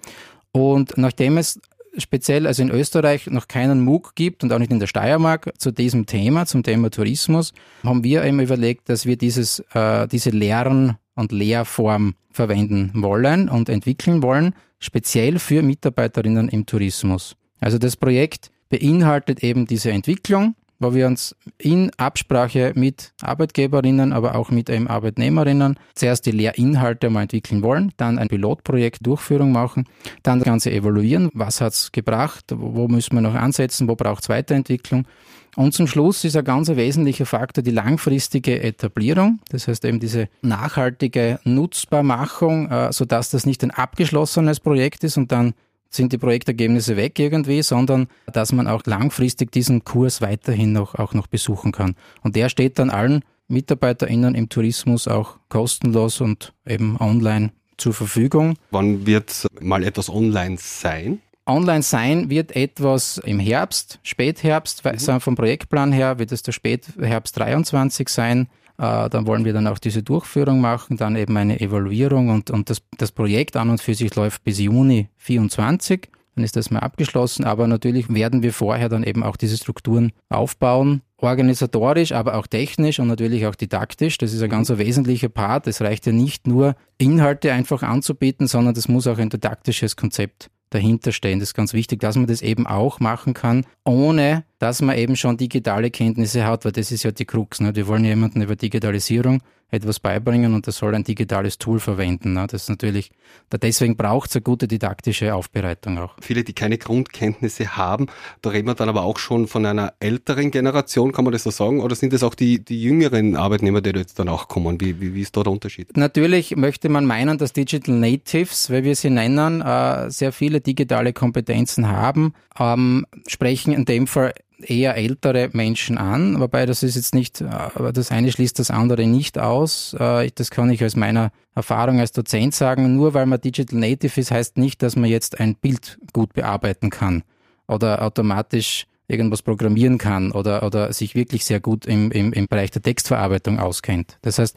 Und 0.53 0.97
nachdem 0.97 1.39
es 1.39 1.61
speziell 1.97 2.47
also 2.47 2.63
in 2.63 2.71
Österreich 2.71 3.27
noch 3.27 3.49
keinen 3.49 3.85
MOOC 3.85 4.15
gibt 4.15 4.43
und 4.43 4.53
auch 4.53 4.59
nicht 4.59 4.73
in 4.73 4.81
der 4.81 4.87
Steiermark 4.87 5.53
zu 5.59 5.73
diesem 5.73 6.07
Thema, 6.07 6.47
zum 6.47 6.63
Thema 6.63 6.91
Tourismus, 6.91 7.53
haben 7.85 8.05
wir 8.05 8.25
eben 8.25 8.41
überlegt, 8.41 8.89
dass 8.89 9.07
wir 9.07 9.17
dieses, 9.17 9.61
äh, 9.75 10.09
diese 10.09 10.31
Lern- 10.31 10.97
und 11.15 11.33
Lehrform 11.33 12.15
verwenden 12.31 12.93
wollen 12.95 13.49
und 13.49 13.69
entwickeln 13.69 14.23
wollen, 14.23 14.55
speziell 14.79 15.39
für 15.39 15.63
Mitarbeiterinnen 15.63 16.49
im 16.49 16.67
Tourismus. 16.67 17.37
Also 17.61 17.79
das 17.79 17.97
Projekt 17.97 18.51
beinhaltet 18.71 19.45
eben 19.45 19.67
diese 19.67 19.91
Entwicklung 19.91 20.55
wo 20.83 20.95
wir 20.95 21.07
uns 21.07 21.37
in 21.59 21.91
Absprache 21.97 22.73
mit 22.75 23.13
Arbeitgeberinnen, 23.23 24.13
aber 24.13 24.35
auch 24.35 24.51
mit 24.51 24.69
eben 24.69 24.89
Arbeitnehmerinnen 24.89 25.79
zuerst 25.95 26.27
die 26.27 26.33
Lehrinhalte 26.33 27.11
mal 27.11 27.23
entwickeln 27.23 27.63
wollen, 27.63 27.93
dann 27.97 28.19
ein 28.19 28.29
Pilotprojekt 28.29 29.07
Durchführung 29.07 29.53
machen, 29.53 29.87
dann 30.23 30.39
das 30.39 30.47
Ganze 30.47 30.71
evaluieren, 30.73 31.31
was 31.35 31.61
hat's 31.61 31.93
gebracht, 31.93 32.47
wo 32.55 32.89
müssen 32.89 33.15
wir 33.15 33.21
noch 33.21 33.35
ansetzen, 33.35 33.89
wo 33.89 33.95
braucht 33.95 34.23
es 34.23 34.29
Weiterentwicklung. 34.29 35.07
Und 35.55 35.75
zum 35.75 35.87
Schluss 35.87 36.25
ist 36.25 36.37
ein 36.37 36.45
ganz 36.45 36.69
wesentlicher 36.69 37.27
Faktor 37.27 37.63
die 37.63 37.73
langfristige 37.73 38.63
Etablierung, 38.63 39.41
das 39.51 39.69
heißt 39.69 39.85
eben 39.85 40.01
diese 40.01 40.29
nachhaltige 40.41 41.41
Nutzbarmachung, 41.45 42.71
äh, 42.71 42.93
sodass 42.93 43.31
das 43.31 43.45
nicht 43.45 43.63
ein 43.63 43.71
abgeschlossenes 43.71 44.61
Projekt 44.61 45.05
ist 45.05 45.19
und 45.19 45.31
dann 45.31 45.53
sind 45.95 46.13
die 46.13 46.19
Projektergebnisse 46.19 46.97
weg 46.97 47.19
irgendwie, 47.19 47.63
sondern 47.63 48.09
dass 48.33 48.53
man 48.53 48.67
auch 48.67 48.83
langfristig 48.87 49.53
diesen 49.53 49.85
Kurs 49.85 50.21
weiterhin 50.21 50.73
noch, 50.73 50.95
auch 50.95 51.15
noch 51.15 51.27
besuchen 51.27 51.73
kann. 51.73 51.95
Und 52.23 52.37
der 52.37 52.49
steht 52.49 52.79
dann 52.79 52.91
allen 52.91 53.25
MitarbeiterInnen 53.49 54.35
im 54.35 54.49
Tourismus 54.49 55.07
auch 55.07 55.39
kostenlos 55.49 56.21
und 56.21 56.55
eben 56.67 56.97
online 56.99 57.53
zur 57.77 57.93
Verfügung. 57.93 58.57
Wann 58.71 59.07
wird 59.07 59.47
mal 59.61 59.85
etwas 59.85 60.09
online 60.09 60.57
sein? 60.59 61.21
Online 61.45 61.83
sein 61.83 62.31
wird 62.31 62.55
etwas 62.55 63.19
im 63.19 63.41
Herbst, 63.41 63.99
Spätherbst, 64.05 64.85
mhm. 64.85 65.21
vom 65.21 65.35
Projektplan 65.35 65.93
her 65.93 66.19
wird 66.19 66.31
es 66.31 66.43
der 66.43 66.53
Spätherbst 66.53 67.37
23 67.37 68.09
sein. 68.09 68.49
Äh, 68.83 69.09
dann 69.11 69.29
wollen 69.29 69.45
wir 69.45 69.53
dann 69.53 69.69
auch 69.69 69.79
diese 69.79 70.03
Durchführung 70.03 70.61
machen, 70.61 70.97
dann 70.97 71.15
eben 71.15 71.37
eine 71.37 71.61
Evaluierung 71.61 72.31
und, 72.31 72.51
und 72.51 72.69
das, 72.69 72.83
das 72.99 73.13
Projekt 73.13 73.57
an 73.57 73.71
und 73.71 73.81
für 73.81 73.95
sich 73.95 74.17
läuft 74.17 74.43
bis 74.43 74.59
Juni 74.59 75.09
24. 75.19 76.09
Dann 76.35 76.43
ist 76.43 76.57
das 76.57 76.73
mal 76.73 76.81
abgeschlossen, 76.81 77.45
aber 77.45 77.69
natürlich 77.69 78.13
werden 78.13 78.43
wir 78.43 78.53
vorher 78.53 78.89
dann 78.89 79.05
eben 79.05 79.23
auch 79.23 79.37
diese 79.37 79.57
Strukturen 79.57 80.11
aufbauen, 80.31 81.03
organisatorisch, 81.19 82.11
aber 82.11 82.35
auch 82.35 82.49
technisch 82.49 82.99
und 82.99 83.07
natürlich 83.07 83.47
auch 83.47 83.55
didaktisch. 83.55 84.19
Das 84.19 84.33
ist 84.33 84.43
ein 84.43 84.51
ganz 84.51 84.69
wesentlicher 84.71 85.29
Part. 85.29 85.69
Es 85.69 85.81
reicht 85.81 86.07
ja 86.07 86.13
nicht 86.13 86.49
nur, 86.49 86.75
Inhalte 86.99 87.53
einfach 87.53 87.85
anzubieten, 87.85 88.49
sondern 88.49 88.75
das 88.75 88.89
muss 88.89 89.07
auch 89.07 89.19
ein 89.19 89.31
didaktisches 89.31 89.95
Konzept 89.95 90.51
dahinter 90.75 91.13
stehen. 91.13 91.39
Das 91.41 91.51
ist 91.51 91.55
ganz 91.55 91.73
wichtig, 91.73 92.01
dass 92.01 92.17
man 92.17 92.27
das 92.27 92.43
eben 92.43 92.67
auch 92.67 93.01
machen 93.01 93.35
kann, 93.35 93.65
ohne 93.85 94.45
dass 94.59 94.83
man 94.83 94.97
eben 94.97 95.17
schon 95.17 95.37
digitale 95.37 95.91
Kenntnisse 95.91 96.45
hat, 96.45 96.65
weil 96.65 96.73
das 96.73 96.93
ist 96.93 97.03
ja 97.03 97.11
die 97.11 97.25
Krux. 97.25 97.61
Ne? 97.61 97.75
Wir 97.75 97.87
wollen 97.87 98.05
jemanden 98.05 98.43
über 98.43 98.57
Digitalisierung 98.57 99.43
etwas 99.73 99.99
beibringen 99.99 100.55
und 100.55 100.67
das 100.67 100.77
soll 100.77 100.95
ein 100.95 101.03
digitales 101.03 101.59
Tool 101.59 101.81
verwenden. 101.81 102.35
Ne? 102.35 102.47
Das 102.49 102.65
ist 102.65 102.69
natürlich, 102.69 103.11
deswegen 103.51 103.97
braucht 103.97 104.31
es 104.31 104.37
eine 104.37 104.43
gute 104.43 104.69
didaktische 104.69 105.35
Aufbereitung 105.35 105.99
auch. 105.99 106.15
Viele, 106.21 106.45
die 106.45 106.53
keine 106.53 106.77
Grundkenntnisse 106.77 107.77
haben, 107.77 108.07
da 108.43 108.51
reden 108.51 108.69
wir 108.69 108.75
dann 108.75 108.91
aber 108.91 109.03
auch 109.03 109.19
schon 109.19 109.49
von 109.49 109.65
einer 109.65 109.95
älteren 109.99 110.51
Generation, 110.51 111.13
kann 111.13 111.25
man 111.25 111.33
das 111.33 111.45
so 111.45 111.51
sagen? 111.51 111.81
Oder 111.81 111.97
sind 111.97 112.13
das 112.13 112.23
auch 112.23 112.35
die, 112.35 112.63
die 112.63 112.83
jüngeren 112.83 113.35
Arbeitnehmer, 113.35 113.81
die 113.81 113.91
jetzt 113.91 114.19
dann 114.19 114.29
auch 114.29 114.47
kommen? 114.47 114.81
Wie, 114.81 115.01
wie, 115.01 115.15
wie 115.15 115.23
ist 115.23 115.37
da 115.37 115.43
der 115.43 115.53
Unterschied? 115.53 115.97
Natürlich 115.97 116.55
möchte 116.55 116.91
man 116.91 117.07
meinen, 117.07 117.39
dass 117.39 117.55
Digital 117.55 117.95
Natives, 117.95 118.71
weil 118.71 118.85
wir 118.85 118.95
sie 118.95 119.11
nennen, 119.11 119.63
äh, 119.63 120.11
sehr 120.11 120.33
viele 120.33 120.61
digitale 120.61 121.15
Kompetenzen 121.15 121.89
haben, 121.89 122.35
ähm, 122.59 123.07
sprechen 123.27 123.73
in 123.73 123.87
dem 123.87 124.07
Fall 124.07 124.35
eher 124.63 124.97
ältere 124.97 125.51
Menschen 125.53 125.99
an, 125.99 126.41
wobei 126.41 126.67
das 126.67 126.83
ist 126.83 126.97
jetzt 126.97 127.15
nicht, 127.15 127.41
äh, 127.41 127.93
das 127.93 128.11
eine 128.11 128.33
schließt 128.33 128.59
das 128.59 128.71
andere 128.71 129.07
nicht 129.07 129.39
aus. 129.39 129.95
Äh, 129.99 130.31
das 130.35 130.51
kann 130.51 130.71
ich 130.71 130.85
aus 130.85 130.97
meiner 130.97 131.31
Erfahrung 131.55 132.01
als 132.01 132.13
Dozent 132.13 132.55
sagen. 132.55 132.97
Nur 132.97 133.15
weil 133.15 133.27
man 133.27 133.41
Digital 133.41 133.79
Native 133.79 134.21
ist, 134.21 134.31
heißt 134.31 134.59
nicht, 134.59 134.83
dass 134.83 134.97
man 134.97 135.11
jetzt 135.11 135.41
ein 135.41 135.55
Bild 135.55 135.99
gut 136.13 136.33
bearbeiten 136.33 136.91
kann 136.91 137.23
oder 137.67 138.03
automatisch 138.03 138.87
irgendwas 139.09 139.43
programmieren 139.43 139.99
kann 139.99 140.33
oder, 140.33 140.63
oder 140.63 140.93
sich 140.93 141.15
wirklich 141.15 141.45
sehr 141.45 141.61
gut 141.61 141.87
im, 141.87 142.11
im, 142.11 142.33
im 142.33 142.47
Bereich 142.49 142.71
der 142.71 142.83
Textverarbeitung 142.83 143.59
auskennt. 143.59 144.19
Das 144.23 144.39
heißt, 144.39 144.57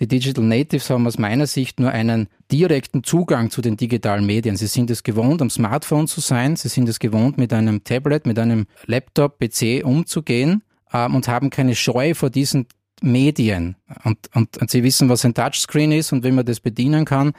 die 0.00 0.08
Digital 0.08 0.44
Natives 0.44 0.90
haben 0.90 1.06
aus 1.06 1.18
meiner 1.18 1.46
Sicht 1.46 1.78
nur 1.78 1.90
einen 1.90 2.28
direkten 2.50 3.04
Zugang 3.04 3.50
zu 3.50 3.62
den 3.62 3.76
digitalen 3.76 4.26
Medien. 4.26 4.56
Sie 4.56 4.66
sind 4.66 4.90
es 4.90 5.02
gewohnt, 5.02 5.40
am 5.40 5.50
Smartphone 5.50 6.08
zu 6.08 6.20
sein. 6.20 6.56
Sie 6.56 6.68
sind 6.68 6.88
es 6.88 6.98
gewohnt, 6.98 7.38
mit 7.38 7.52
einem 7.52 7.84
Tablet, 7.84 8.26
mit 8.26 8.38
einem 8.38 8.66
Laptop, 8.86 9.38
PC 9.38 9.84
umzugehen 9.84 10.62
ähm, 10.92 11.14
und 11.14 11.28
haben 11.28 11.50
keine 11.50 11.74
Scheu 11.76 12.14
vor 12.14 12.30
diesen 12.30 12.66
Medien. 13.02 13.76
Und, 14.02 14.18
und, 14.34 14.56
und 14.58 14.70
sie 14.70 14.82
wissen, 14.82 15.08
was 15.08 15.24
ein 15.24 15.34
Touchscreen 15.34 15.92
ist 15.92 16.12
und 16.12 16.24
wie 16.24 16.32
man 16.32 16.44
das 16.44 16.60
bedienen 16.60 17.04
kann. 17.04 17.32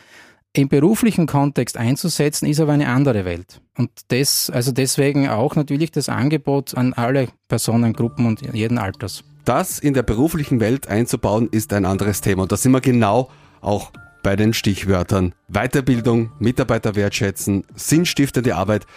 Im 0.53 0.69
beruflichen 0.69 1.27
Kontext 1.27 1.75
einzusetzen, 1.75 2.47
ist 2.47 2.61
aber 2.61 2.71
eine 2.71 2.87
andere 2.87 3.25
Welt. 3.25 3.59
Und 3.77 3.91
das, 4.07 4.49
also 4.49 4.71
deswegen 4.71 5.27
auch 5.27 5.55
natürlich 5.55 5.91
das 5.91 6.07
Angebot 6.07 6.75
an 6.75 6.93
alle 6.93 7.27
Personengruppen 7.49 8.25
und 8.25 8.41
jeden 8.53 8.77
Alters. 8.77 9.25
Das 9.45 9.77
in 9.77 9.93
der 9.93 10.01
beruflichen 10.01 10.59
Welt 10.59 10.87
einzubauen, 10.87 11.49
ist 11.51 11.71
ein 11.71 11.85
anderes 11.85 12.19
Thema. 12.19 12.41
Und 12.43 12.51
da 12.51 12.57
sind 12.57 12.71
wir 12.71 12.81
genau 12.81 13.29
auch 13.61 13.91
bei 14.23 14.35
den 14.35 14.53
Stichwörtern 14.53 15.35
Weiterbildung, 15.47 16.31
Mitarbeiter 16.39 16.95
wertschätzen, 16.95 17.63
sinnstiftende 17.75 18.55
Arbeit. 18.55 18.87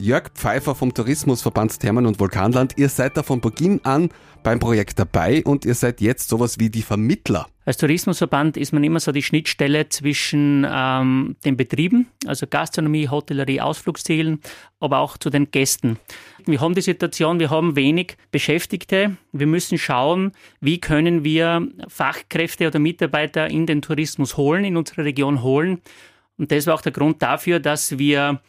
Jörg 0.00 0.30
Pfeiffer 0.32 0.74
vom 0.74 0.94
Tourismusverband 0.94 1.80
Thermen 1.80 2.06
und 2.06 2.20
Vulkanland, 2.20 2.78
ihr 2.78 2.88
seid 2.88 3.18
da 3.18 3.22
von 3.22 3.42
Beginn 3.42 3.84
an 3.84 4.08
beim 4.42 4.60
Projekt 4.60 4.98
dabei 4.98 5.42
und 5.44 5.66
ihr 5.66 5.74
seid 5.74 6.00
jetzt 6.00 6.28
sowas 6.28 6.58
wie 6.58 6.70
die 6.70 6.82
Vermittler. 6.82 7.48
Als 7.66 7.76
Tourismusverband 7.76 8.56
ist 8.56 8.72
man 8.72 8.84
immer 8.84 9.00
so 9.00 9.12
die 9.12 9.22
Schnittstelle 9.22 9.88
zwischen 9.90 10.66
ähm, 10.66 11.36
den 11.44 11.58
Betrieben, 11.58 12.06
also 12.26 12.46
Gastronomie, 12.46 13.08
Hotellerie, 13.08 13.60
Ausflugszielen, 13.60 14.40
aber 14.80 15.00
auch 15.00 15.18
zu 15.18 15.28
den 15.28 15.50
Gästen. 15.50 15.98
Wir 16.50 16.62
haben 16.62 16.74
die 16.74 16.80
Situation, 16.80 17.40
wir 17.40 17.50
haben 17.50 17.76
wenig 17.76 18.16
Beschäftigte. 18.30 19.18
Wir 19.32 19.46
müssen 19.46 19.76
schauen, 19.76 20.32
wie 20.60 20.80
können 20.80 21.22
wir 21.22 21.68
Fachkräfte 21.88 22.66
oder 22.66 22.78
Mitarbeiter 22.78 23.48
in 23.48 23.66
den 23.66 23.82
Tourismus 23.82 24.38
holen, 24.38 24.64
in 24.64 24.78
unsere 24.78 25.04
Region 25.04 25.42
holen. 25.42 25.82
Und 26.38 26.50
das 26.50 26.66
war 26.66 26.74
auch 26.74 26.80
der 26.80 26.92
Grund 26.92 27.20
dafür, 27.20 27.60
dass 27.60 27.98
wir 27.98 28.40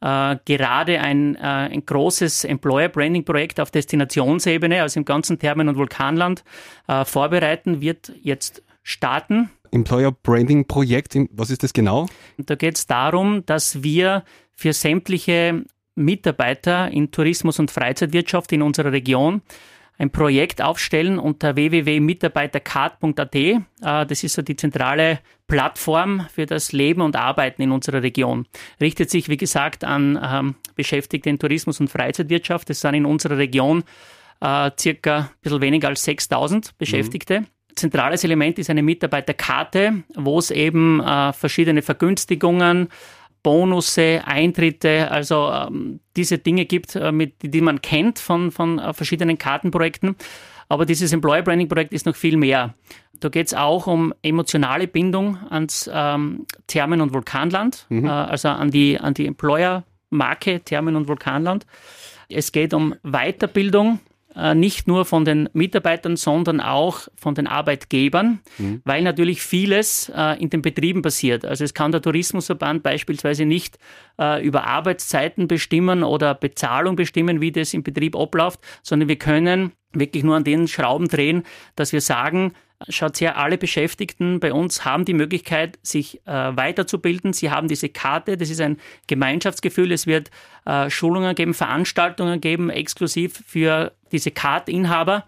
äh, 0.00 0.36
gerade 0.44 1.00
ein, 1.00 1.36
äh, 1.36 1.38
ein 1.38 1.86
großes 1.86 2.42
Employer 2.42 2.88
Branding 2.88 3.24
Projekt 3.24 3.60
auf 3.60 3.70
Destinationsebene, 3.70 4.82
also 4.82 4.98
im 4.98 5.04
ganzen 5.04 5.38
Thermen- 5.38 5.68
und 5.68 5.76
Vulkanland, 5.76 6.42
äh, 6.88 7.04
vorbereiten, 7.04 7.80
wird 7.80 8.12
jetzt 8.20 8.64
starten. 8.82 9.50
Employer 9.70 10.10
Branding 10.10 10.66
Projekt, 10.66 11.16
was 11.30 11.50
ist 11.50 11.62
das 11.62 11.72
genau? 11.72 12.08
Und 12.36 12.50
da 12.50 12.56
geht 12.56 12.76
es 12.78 12.88
darum, 12.88 13.46
dass 13.46 13.84
wir 13.84 14.24
für 14.54 14.72
sämtliche 14.72 15.64
Mitarbeiter 15.94 16.90
in 16.90 17.10
Tourismus 17.10 17.58
und 17.58 17.70
Freizeitwirtschaft 17.70 18.52
in 18.52 18.62
unserer 18.62 18.92
Region 18.92 19.42
ein 19.98 20.10
Projekt 20.10 20.60
aufstellen 20.60 21.18
unter 21.18 21.56
www.mitarbeitercard.at. 21.56 23.34
Äh, 23.34 23.60
das 23.80 24.24
ist 24.24 24.34
so 24.34 24.42
die 24.42 24.56
zentrale 24.56 25.20
Plattform 25.46 26.26
für 26.32 26.46
das 26.46 26.72
Leben 26.72 27.00
und 27.00 27.16
Arbeiten 27.16 27.62
in 27.62 27.70
unserer 27.70 28.02
Region. 28.02 28.46
Richtet 28.80 29.10
sich, 29.10 29.28
wie 29.28 29.36
gesagt, 29.36 29.84
an 29.84 30.18
ähm, 30.22 30.54
Beschäftigte 30.74 31.30
in 31.30 31.38
Tourismus 31.38 31.80
und 31.80 31.88
Freizeitwirtschaft. 31.88 32.68
Das 32.70 32.80
sind 32.80 32.94
in 32.94 33.06
unserer 33.06 33.38
Region 33.38 33.84
äh, 34.40 34.70
circa 34.78 35.18
ein 35.18 35.28
bisschen 35.42 35.60
weniger 35.60 35.88
als 35.88 36.02
6000 36.04 36.76
Beschäftigte. 36.76 37.40
Mhm. 37.40 37.46
zentrales 37.76 38.24
Element 38.24 38.58
ist 38.58 38.70
eine 38.70 38.82
Mitarbeiterkarte, 38.82 40.02
wo 40.16 40.38
es 40.38 40.50
eben 40.50 41.00
äh, 41.00 41.32
verschiedene 41.32 41.82
Vergünstigungen, 41.82 42.88
Bonusse, 43.44 44.22
Eintritte, 44.24 45.10
also 45.12 45.52
ähm, 45.52 46.00
diese 46.16 46.38
Dinge 46.38 46.64
gibt, 46.64 46.96
äh, 46.96 47.12
mit, 47.12 47.34
die 47.42 47.60
man 47.60 47.80
kennt 47.80 48.18
von, 48.18 48.50
von 48.50 48.80
äh, 48.80 48.92
verschiedenen 48.92 49.38
Kartenprojekten. 49.38 50.16
Aber 50.68 50.86
dieses 50.86 51.12
Employer 51.12 51.42
Branding 51.42 51.68
Projekt 51.68 51.92
ist 51.92 52.06
noch 52.06 52.16
viel 52.16 52.36
mehr. 52.36 52.74
Da 53.20 53.28
geht 53.28 53.46
es 53.46 53.54
auch 53.54 53.86
um 53.86 54.12
emotionale 54.22 54.88
Bindung 54.88 55.38
ans 55.50 55.88
ähm, 55.92 56.46
Thermen- 56.66 57.02
und 57.02 57.12
Vulkanland, 57.12 57.86
mhm. 57.90 58.06
äh, 58.06 58.08
also 58.08 58.48
an 58.48 58.70
die, 58.70 58.98
an 58.98 59.14
die 59.14 59.26
Employer-Marke 59.26 60.60
Thermen- 60.60 60.96
und 60.96 61.06
Vulkanland. 61.06 61.66
Es 62.30 62.50
geht 62.50 62.72
um 62.72 62.94
Weiterbildung, 63.02 64.00
nicht 64.54 64.88
nur 64.88 65.04
von 65.04 65.24
den 65.24 65.48
Mitarbeitern, 65.52 66.16
sondern 66.16 66.60
auch 66.60 67.08
von 67.14 67.34
den 67.34 67.46
Arbeitgebern, 67.46 68.40
mhm. 68.58 68.82
weil 68.84 69.02
natürlich 69.02 69.42
vieles 69.42 70.10
äh, 70.14 70.40
in 70.42 70.50
den 70.50 70.60
Betrieben 70.60 71.02
passiert. 71.02 71.44
Also 71.44 71.64
es 71.64 71.72
kann 71.72 71.92
der 71.92 72.02
Tourismusverband 72.02 72.82
beispielsweise 72.82 73.44
nicht 73.44 73.78
äh, 74.18 74.44
über 74.44 74.66
Arbeitszeiten 74.66 75.46
bestimmen 75.46 76.02
oder 76.02 76.34
Bezahlung 76.34 76.96
bestimmen, 76.96 77.40
wie 77.40 77.52
das 77.52 77.74
im 77.74 77.82
Betrieb 77.82 78.16
abläuft, 78.16 78.60
sondern 78.82 79.08
wir 79.08 79.18
können 79.18 79.72
wirklich 79.92 80.24
nur 80.24 80.36
an 80.36 80.44
den 80.44 80.66
Schrauben 80.66 81.08
drehen, 81.08 81.44
dass 81.76 81.92
wir 81.92 82.00
sagen, 82.00 82.52
schaut 82.88 83.20
her, 83.20 83.36
alle 83.36 83.58
Beschäftigten 83.58 84.40
bei 84.40 84.52
uns 84.52 84.84
haben 84.84 85.04
die 85.04 85.14
Möglichkeit, 85.14 85.78
sich 85.82 86.20
äh, 86.26 86.56
weiterzubilden. 86.56 87.32
Sie 87.32 87.50
haben 87.50 87.68
diese 87.68 87.88
Karte, 87.88 88.36
das 88.36 88.50
ist 88.50 88.60
ein 88.60 88.78
Gemeinschaftsgefühl. 89.06 89.92
Es 89.92 90.06
wird 90.06 90.30
äh, 90.64 90.90
Schulungen 90.90 91.34
geben, 91.34 91.54
Veranstaltungen 91.54 92.40
geben, 92.40 92.70
exklusiv 92.70 93.42
für 93.46 93.92
diese 94.12 94.30
Card-Inhaber. 94.30 95.26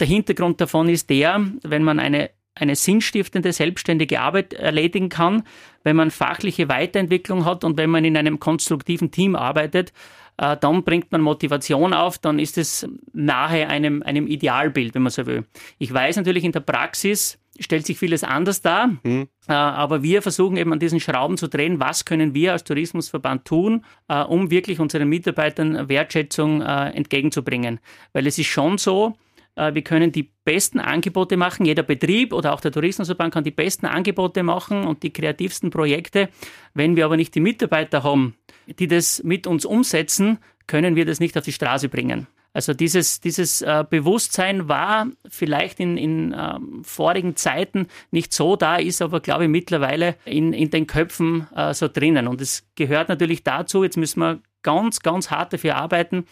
Der 0.00 0.06
Hintergrund 0.06 0.60
davon 0.60 0.88
ist 0.88 1.10
der, 1.10 1.44
wenn 1.62 1.84
man 1.84 1.98
eine 1.98 2.30
eine 2.56 2.76
sinnstiftende, 2.76 3.52
selbstständige 3.52 4.20
Arbeit 4.20 4.54
erledigen 4.54 5.08
kann, 5.08 5.42
wenn 5.82 5.96
man 5.96 6.10
fachliche 6.10 6.68
Weiterentwicklung 6.68 7.44
hat 7.44 7.64
und 7.64 7.76
wenn 7.76 7.90
man 7.90 8.04
in 8.04 8.16
einem 8.16 8.38
konstruktiven 8.38 9.10
Team 9.10 9.34
arbeitet, 9.34 9.92
äh, 10.36 10.56
dann 10.56 10.82
bringt 10.82 11.12
man 11.12 11.20
Motivation 11.20 11.92
auf, 11.92 12.18
dann 12.18 12.38
ist 12.38 12.58
es 12.58 12.88
nahe 13.12 13.68
einem, 13.68 14.02
einem 14.02 14.26
Idealbild, 14.26 14.94
wenn 14.94 15.02
man 15.02 15.12
so 15.12 15.26
will. 15.26 15.44
Ich 15.78 15.92
weiß 15.92 16.16
natürlich, 16.16 16.44
in 16.44 16.52
der 16.52 16.60
Praxis 16.60 17.38
stellt 17.60 17.86
sich 17.86 17.98
vieles 17.98 18.24
anders 18.24 18.62
dar, 18.62 18.90
mhm. 19.04 19.28
aber 19.46 20.02
wir 20.02 20.22
versuchen 20.22 20.56
eben 20.56 20.72
an 20.72 20.80
diesen 20.80 20.98
Schrauben 20.98 21.36
zu 21.36 21.46
drehen, 21.46 21.78
was 21.78 22.04
können 22.04 22.34
wir 22.34 22.50
als 22.50 22.64
Tourismusverband 22.64 23.44
tun, 23.44 23.84
äh, 24.08 24.22
um 24.22 24.50
wirklich 24.50 24.80
unseren 24.80 25.08
Mitarbeitern 25.08 25.88
Wertschätzung 25.88 26.62
entgegenzubringen. 26.62 27.78
Weil 28.12 28.26
es 28.26 28.38
ist 28.38 28.46
schon 28.46 28.78
so, 28.78 29.14
wir 29.56 29.82
können 29.82 30.10
die 30.10 30.32
besten 30.44 30.80
Angebote 30.80 31.36
machen. 31.36 31.64
Jeder 31.64 31.84
Betrieb 31.84 32.32
oder 32.32 32.54
auch 32.54 32.60
der 32.60 32.72
Tourismusverband 32.72 33.32
kann 33.32 33.44
die 33.44 33.52
besten 33.52 33.86
Angebote 33.86 34.42
machen 34.42 34.84
und 34.84 35.04
die 35.04 35.12
kreativsten 35.12 35.70
Projekte. 35.70 36.28
Wenn 36.74 36.96
wir 36.96 37.04
aber 37.04 37.16
nicht 37.16 37.36
die 37.36 37.40
Mitarbeiter 37.40 38.02
haben, 38.02 38.34
die 38.66 38.88
das 38.88 39.22
mit 39.22 39.46
uns 39.46 39.64
umsetzen, 39.64 40.38
können 40.66 40.96
wir 40.96 41.04
das 41.04 41.20
nicht 41.20 41.36
auf 41.36 41.44
die 41.44 41.52
Straße 41.52 41.88
bringen. 41.88 42.26
Also 42.54 42.72
dieses, 42.72 43.20
dieses 43.20 43.62
äh, 43.62 43.84
Bewusstsein 43.88 44.68
war 44.68 45.08
vielleicht 45.28 45.80
in, 45.80 45.96
in 45.96 46.34
ähm, 46.38 46.84
vorigen 46.84 47.34
Zeiten 47.34 47.88
nicht 48.12 48.32
so 48.32 48.54
da, 48.54 48.76
ist 48.76 49.02
aber, 49.02 49.18
glaube 49.18 49.44
ich, 49.44 49.50
mittlerweile 49.50 50.14
in, 50.24 50.52
in 50.52 50.70
den 50.70 50.86
Köpfen 50.86 51.48
äh, 51.54 51.74
so 51.74 51.88
drinnen. 51.88 52.28
Und 52.28 52.40
es 52.40 52.64
gehört 52.76 53.08
natürlich 53.08 53.42
dazu, 53.42 53.82
jetzt 53.82 53.96
müssen 53.96 54.20
wir 54.20 54.40
ganz, 54.62 55.00
ganz 55.00 55.32
hart 55.32 55.52
dafür 55.52 55.74
arbeiten, 55.74 56.26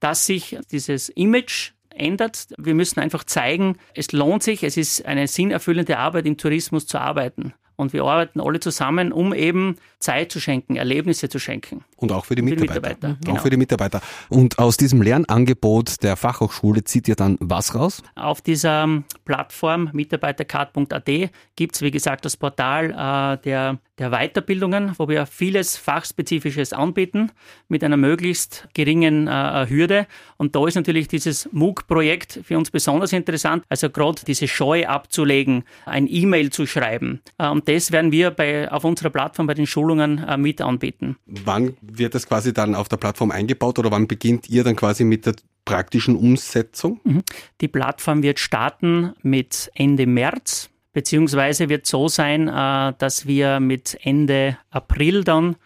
dass 0.00 0.24
sich 0.24 0.58
dieses 0.72 1.10
Image 1.10 1.72
ändert. 1.90 2.48
Wir 2.56 2.74
müssen 2.74 2.98
einfach 3.00 3.24
zeigen, 3.24 3.76
es 3.94 4.12
lohnt 4.12 4.42
sich, 4.42 4.62
es 4.62 4.78
ist 4.78 5.04
eine 5.04 5.28
sinnerfüllende 5.28 5.98
Arbeit 5.98 6.24
im 6.24 6.38
Tourismus 6.38 6.86
zu 6.86 6.98
arbeiten. 6.98 7.52
Und 7.76 7.92
wir 7.92 8.04
arbeiten 8.04 8.40
alle 8.40 8.58
zusammen, 8.60 9.12
um 9.12 9.32
eben 9.34 9.76
Zeit 9.98 10.32
zu 10.32 10.40
schenken, 10.40 10.76
Erlebnisse 10.76 11.28
zu 11.28 11.38
schenken. 11.38 11.84
Und 11.96 12.12
auch 12.12 12.24
für 12.24 12.34
die 12.34 12.42
Mitarbeiter. 12.42 12.74
Für 12.74 12.80
die 12.80 12.88
Mitarbeiter. 12.90 13.08
Mhm. 13.08 13.16
Genau. 13.24 13.36
Auch 13.36 13.42
für 13.42 13.50
die 13.50 13.56
Mitarbeiter. 13.56 14.00
Und 14.28 14.58
aus 14.58 14.76
diesem 14.76 15.02
Lernangebot 15.02 16.02
der 16.02 16.16
Fachhochschule 16.16 16.84
zieht 16.84 17.08
ihr 17.08 17.16
dann 17.16 17.36
was 17.40 17.74
raus? 17.74 18.02
Auf 18.14 18.40
dieser 18.40 19.02
Plattform 19.24 19.90
mitarbeitercard.at 19.92 21.30
gibt 21.56 21.74
es, 21.74 21.82
wie 21.82 21.90
gesagt, 21.90 22.24
das 22.24 22.36
Portal 22.36 22.90
äh, 22.90 23.42
der, 23.42 23.78
der 23.98 24.10
Weiterbildungen, 24.10 24.92
wo 24.98 25.08
wir 25.08 25.26
vieles 25.26 25.76
Fachspezifisches 25.76 26.72
anbieten 26.72 27.32
mit 27.68 27.82
einer 27.82 27.96
möglichst 27.96 28.68
geringen 28.74 29.26
äh, 29.26 29.66
Hürde. 29.68 30.06
Und 30.36 30.54
da 30.54 30.66
ist 30.66 30.74
natürlich 30.74 31.08
dieses 31.08 31.48
MOOC-Projekt 31.52 32.40
für 32.44 32.58
uns 32.58 32.70
besonders 32.70 33.12
interessant. 33.12 33.64
Also 33.68 33.88
gerade 33.90 34.22
diese 34.26 34.48
Scheu 34.48 34.86
abzulegen, 34.86 35.64
ein 35.86 36.06
E-Mail 36.08 36.50
zu 36.50 36.66
schreiben. 36.66 37.20
Äh, 37.38 37.48
und 37.48 37.68
das 37.68 37.92
werden 37.92 38.12
wir 38.12 38.30
bei, 38.30 38.70
auf 38.70 38.84
unserer 38.84 39.10
Plattform 39.10 39.46
bei 39.46 39.54
den 39.54 39.66
Schulungen 39.66 40.18
äh, 40.18 40.36
mit 40.36 40.60
anbieten. 40.60 41.16
Wann 41.26 41.76
wird 41.80 42.14
das 42.14 42.26
quasi 42.26 42.52
dann 42.52 42.74
auf 42.74 42.88
der 42.88 42.98
Plattform 42.98 43.30
eingebaut 43.30 43.78
oder 43.78 43.90
wann 43.90 44.06
beginnt 44.06 44.48
ihr 44.48 44.64
dann 44.64 44.76
quasi 44.76 45.04
mit 45.04 45.26
der 45.26 45.34
praktischen 45.64 46.16
Umsetzung? 46.16 47.00
Mhm. 47.04 47.22
Die 47.60 47.68
Plattform 47.68 48.22
wird 48.22 48.38
starten 48.38 49.14
mit 49.22 49.70
Ende 49.74 50.06
März, 50.06 50.70
beziehungsweise 50.96 51.68
wird 51.68 51.84
so 51.84 52.08
sein, 52.08 52.48
äh, 52.48 52.94
dass 52.96 53.26
wir 53.26 53.60
mit 53.60 53.98
Ende 54.02 54.56
April 54.70 55.24
dann 55.24 55.56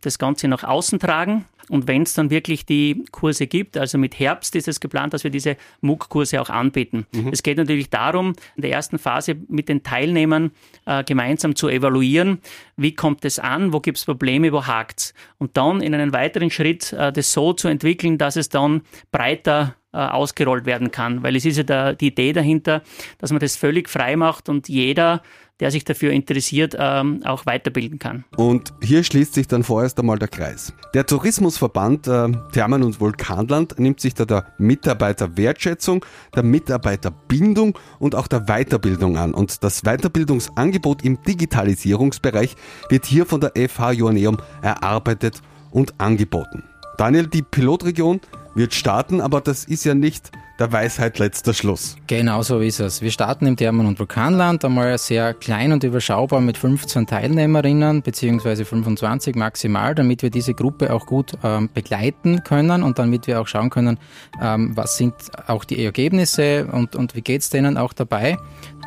das 0.00 0.18
Ganze 0.18 0.48
nach 0.48 0.64
außen 0.64 0.98
tragen. 0.98 1.44
Und 1.70 1.86
wenn 1.86 2.02
es 2.02 2.14
dann 2.14 2.30
wirklich 2.30 2.66
die 2.66 3.04
Kurse 3.12 3.46
gibt, 3.46 3.76
also 3.76 3.96
mit 3.96 4.18
Herbst 4.18 4.56
ist 4.56 4.66
es 4.66 4.80
geplant, 4.80 5.14
dass 5.14 5.22
wir 5.22 5.30
diese 5.30 5.56
MOOC-Kurse 5.82 6.40
auch 6.40 6.50
anbieten. 6.50 7.06
Mhm. 7.12 7.28
Es 7.28 7.44
geht 7.44 7.58
natürlich 7.58 7.90
darum, 7.90 8.34
in 8.56 8.62
der 8.62 8.72
ersten 8.72 8.98
Phase 8.98 9.36
mit 9.48 9.68
den 9.68 9.84
Teilnehmern 9.84 10.50
äh, 10.84 11.04
gemeinsam 11.04 11.54
zu 11.54 11.68
evaluieren, 11.68 12.40
wie 12.76 12.94
kommt 12.94 13.24
es 13.24 13.38
an, 13.38 13.72
wo 13.72 13.78
gibt 13.78 13.98
es 13.98 14.04
Probleme, 14.04 14.52
wo 14.52 14.66
hakt 14.66 14.98
es. 14.98 15.14
Und 15.38 15.56
dann 15.56 15.80
in 15.80 15.94
einen 15.94 16.12
weiteren 16.12 16.50
Schritt 16.50 16.92
äh, 16.92 17.12
das 17.12 17.32
so 17.32 17.52
zu 17.52 17.68
entwickeln, 17.68 18.18
dass 18.18 18.34
es 18.34 18.48
dann 18.48 18.82
breiter 19.12 19.76
äh, 19.92 19.98
ausgerollt 19.98 20.66
werden 20.66 20.90
kann. 20.90 21.22
Weil 21.22 21.36
es 21.36 21.44
ist 21.44 21.56
ja 21.56 21.62
der, 21.62 21.94
die 21.94 22.08
Idee 22.08 22.32
dahinter, 22.32 22.82
dass 23.18 23.30
man 23.30 23.40
das 23.40 23.56
völlig 23.56 23.88
frei 23.88 24.16
macht 24.16 24.48
und 24.48 24.68
jeder 24.68 25.22
der 25.60 25.70
sich 25.70 25.84
dafür 25.84 26.10
interessiert, 26.12 26.74
ähm, 26.78 27.22
auch 27.24 27.46
weiterbilden 27.46 27.98
kann. 27.98 28.24
Und 28.36 28.72
hier 28.82 29.04
schließt 29.04 29.34
sich 29.34 29.46
dann 29.46 29.62
vorerst 29.62 29.98
einmal 29.98 30.18
der 30.18 30.28
Kreis. 30.28 30.72
Der 30.94 31.06
Tourismusverband 31.06 32.08
äh, 32.08 32.28
Thermen- 32.52 32.82
und 32.82 33.00
Vulkanland 33.00 33.78
nimmt 33.78 34.00
sich 34.00 34.14
da 34.14 34.24
der 34.24 34.46
Mitarbeiterwertschätzung, 34.58 36.04
der 36.34 36.42
Mitarbeiterbindung 36.42 37.78
und 37.98 38.14
auch 38.14 38.26
der 38.26 38.46
Weiterbildung 38.46 39.16
an. 39.16 39.34
Und 39.34 39.62
das 39.62 39.82
Weiterbildungsangebot 39.82 41.04
im 41.04 41.22
Digitalisierungsbereich 41.22 42.56
wird 42.88 43.06
hier 43.06 43.26
von 43.26 43.40
der 43.40 43.52
FH 43.68 43.92
Joanneum 43.92 44.38
erarbeitet 44.62 45.42
und 45.70 46.00
angeboten. 46.00 46.64
Daniel, 47.00 47.28
die 47.28 47.40
Pilotregion 47.40 48.20
wird 48.54 48.74
starten, 48.74 49.22
aber 49.22 49.40
das 49.40 49.64
ist 49.64 49.84
ja 49.84 49.94
nicht 49.94 50.32
der 50.58 50.70
Weisheit 50.70 51.18
letzter 51.18 51.54
Schluss. 51.54 51.96
Genau 52.08 52.42
so 52.42 52.60
ist 52.60 52.78
es. 52.78 53.00
Wir 53.00 53.10
starten 53.10 53.46
im 53.46 53.56
Thermen- 53.56 53.86
und 53.86 53.98
Vulkanland, 53.98 54.62
einmal 54.66 54.98
sehr 54.98 55.32
klein 55.32 55.72
und 55.72 55.82
überschaubar 55.82 56.42
mit 56.42 56.58
15 56.58 57.06
Teilnehmerinnen 57.06 58.02
beziehungsweise 58.02 58.66
25 58.66 59.34
maximal, 59.34 59.94
damit 59.94 60.22
wir 60.22 60.28
diese 60.28 60.52
Gruppe 60.52 60.92
auch 60.92 61.06
gut 61.06 61.32
ähm, 61.42 61.70
begleiten 61.72 62.44
können 62.44 62.82
und 62.82 62.98
damit 62.98 63.26
wir 63.26 63.40
auch 63.40 63.46
schauen 63.46 63.70
können, 63.70 63.98
ähm, 64.42 64.76
was 64.76 64.98
sind 64.98 65.14
auch 65.46 65.64
die 65.64 65.82
Ergebnisse 65.82 66.66
und, 66.70 66.96
und 66.96 67.14
wie 67.14 67.22
geht 67.22 67.40
es 67.40 67.48
denen 67.48 67.78
auch 67.78 67.94
dabei. 67.94 68.36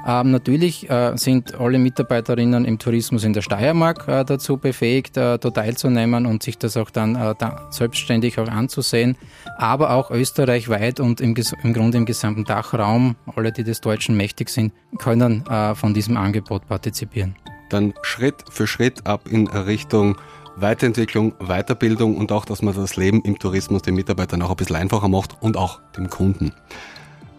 Ähm, 0.05 0.31
natürlich 0.31 0.89
äh, 0.89 1.15
sind 1.15 1.55
alle 1.59 1.79
Mitarbeiterinnen 1.79 2.65
im 2.65 2.77
Tourismus 2.77 3.23
in 3.23 3.33
der 3.33 3.41
Steiermark 3.41 4.07
äh, 4.07 4.25
dazu 4.25 4.57
befähigt, 4.57 5.15
äh, 5.15 5.37
da 5.37 5.49
teilzunehmen 5.49 6.25
und 6.25 6.43
sich 6.43 6.57
das 6.57 6.75
auch 6.75 6.89
dann 6.89 7.15
äh, 7.15 7.33
da 7.37 7.67
selbstständig 7.69 8.39
auch 8.39 8.49
anzusehen. 8.49 9.15
Aber 9.57 9.91
auch 9.91 10.11
österreichweit 10.11 10.99
und 10.99 11.21
im, 11.21 11.35
im 11.63 11.73
Grunde 11.73 11.97
im 11.97 12.05
gesamten 12.05 12.43
Dachraum, 12.43 13.15
alle, 13.35 13.51
die 13.51 13.63
des 13.63 13.79
Deutschen 13.79 14.17
mächtig 14.17 14.49
sind, 14.49 14.73
können 14.97 15.45
äh, 15.47 15.73
von 15.75 15.93
diesem 15.93 16.17
Angebot 16.17 16.67
partizipieren. 16.67 17.35
Dann 17.69 17.93
Schritt 18.01 18.43
für 18.49 18.67
Schritt 18.67 19.07
ab 19.07 19.27
in 19.29 19.47
Richtung 19.47 20.17
Weiterentwicklung, 20.55 21.33
Weiterbildung 21.39 22.17
und 22.17 22.31
auch, 22.31 22.45
dass 22.45 22.61
man 22.61 22.75
das 22.75 22.95
Leben 22.95 23.21
im 23.23 23.39
Tourismus 23.39 23.81
den 23.81 23.95
Mitarbeitern 23.95 24.41
auch 24.41 24.51
ein 24.51 24.55
bisschen 24.55 24.75
einfacher 24.75 25.07
macht 25.07 25.41
und 25.41 25.57
auch 25.57 25.79
dem 25.97 26.09
Kunden. 26.09 26.53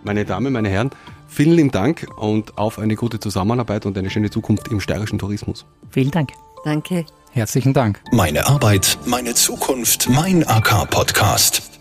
Meine 0.02 0.24
Damen, 0.24 0.52
meine 0.52 0.68
Herren, 0.68 0.90
vielen 1.34 1.52
lieben 1.52 1.70
Dank 1.70 2.06
und 2.16 2.56
auf 2.56 2.78
eine 2.78 2.94
gute 2.96 3.20
Zusammenarbeit 3.20 3.86
und 3.86 3.98
eine 3.98 4.10
schöne 4.10 4.30
Zukunft 4.30 4.68
im 4.68 4.80
steirischen 4.80 5.18
Tourismus. 5.18 5.66
Vielen 5.90 6.10
Dank. 6.10 6.30
Danke. 6.64 7.04
Herzlichen 7.32 7.74
Dank. 7.74 8.00
Meine 8.12 8.46
Arbeit, 8.46 8.96
meine 9.06 9.34
Zukunft, 9.34 10.08
mein 10.08 10.46
AK-Podcast. 10.46 11.73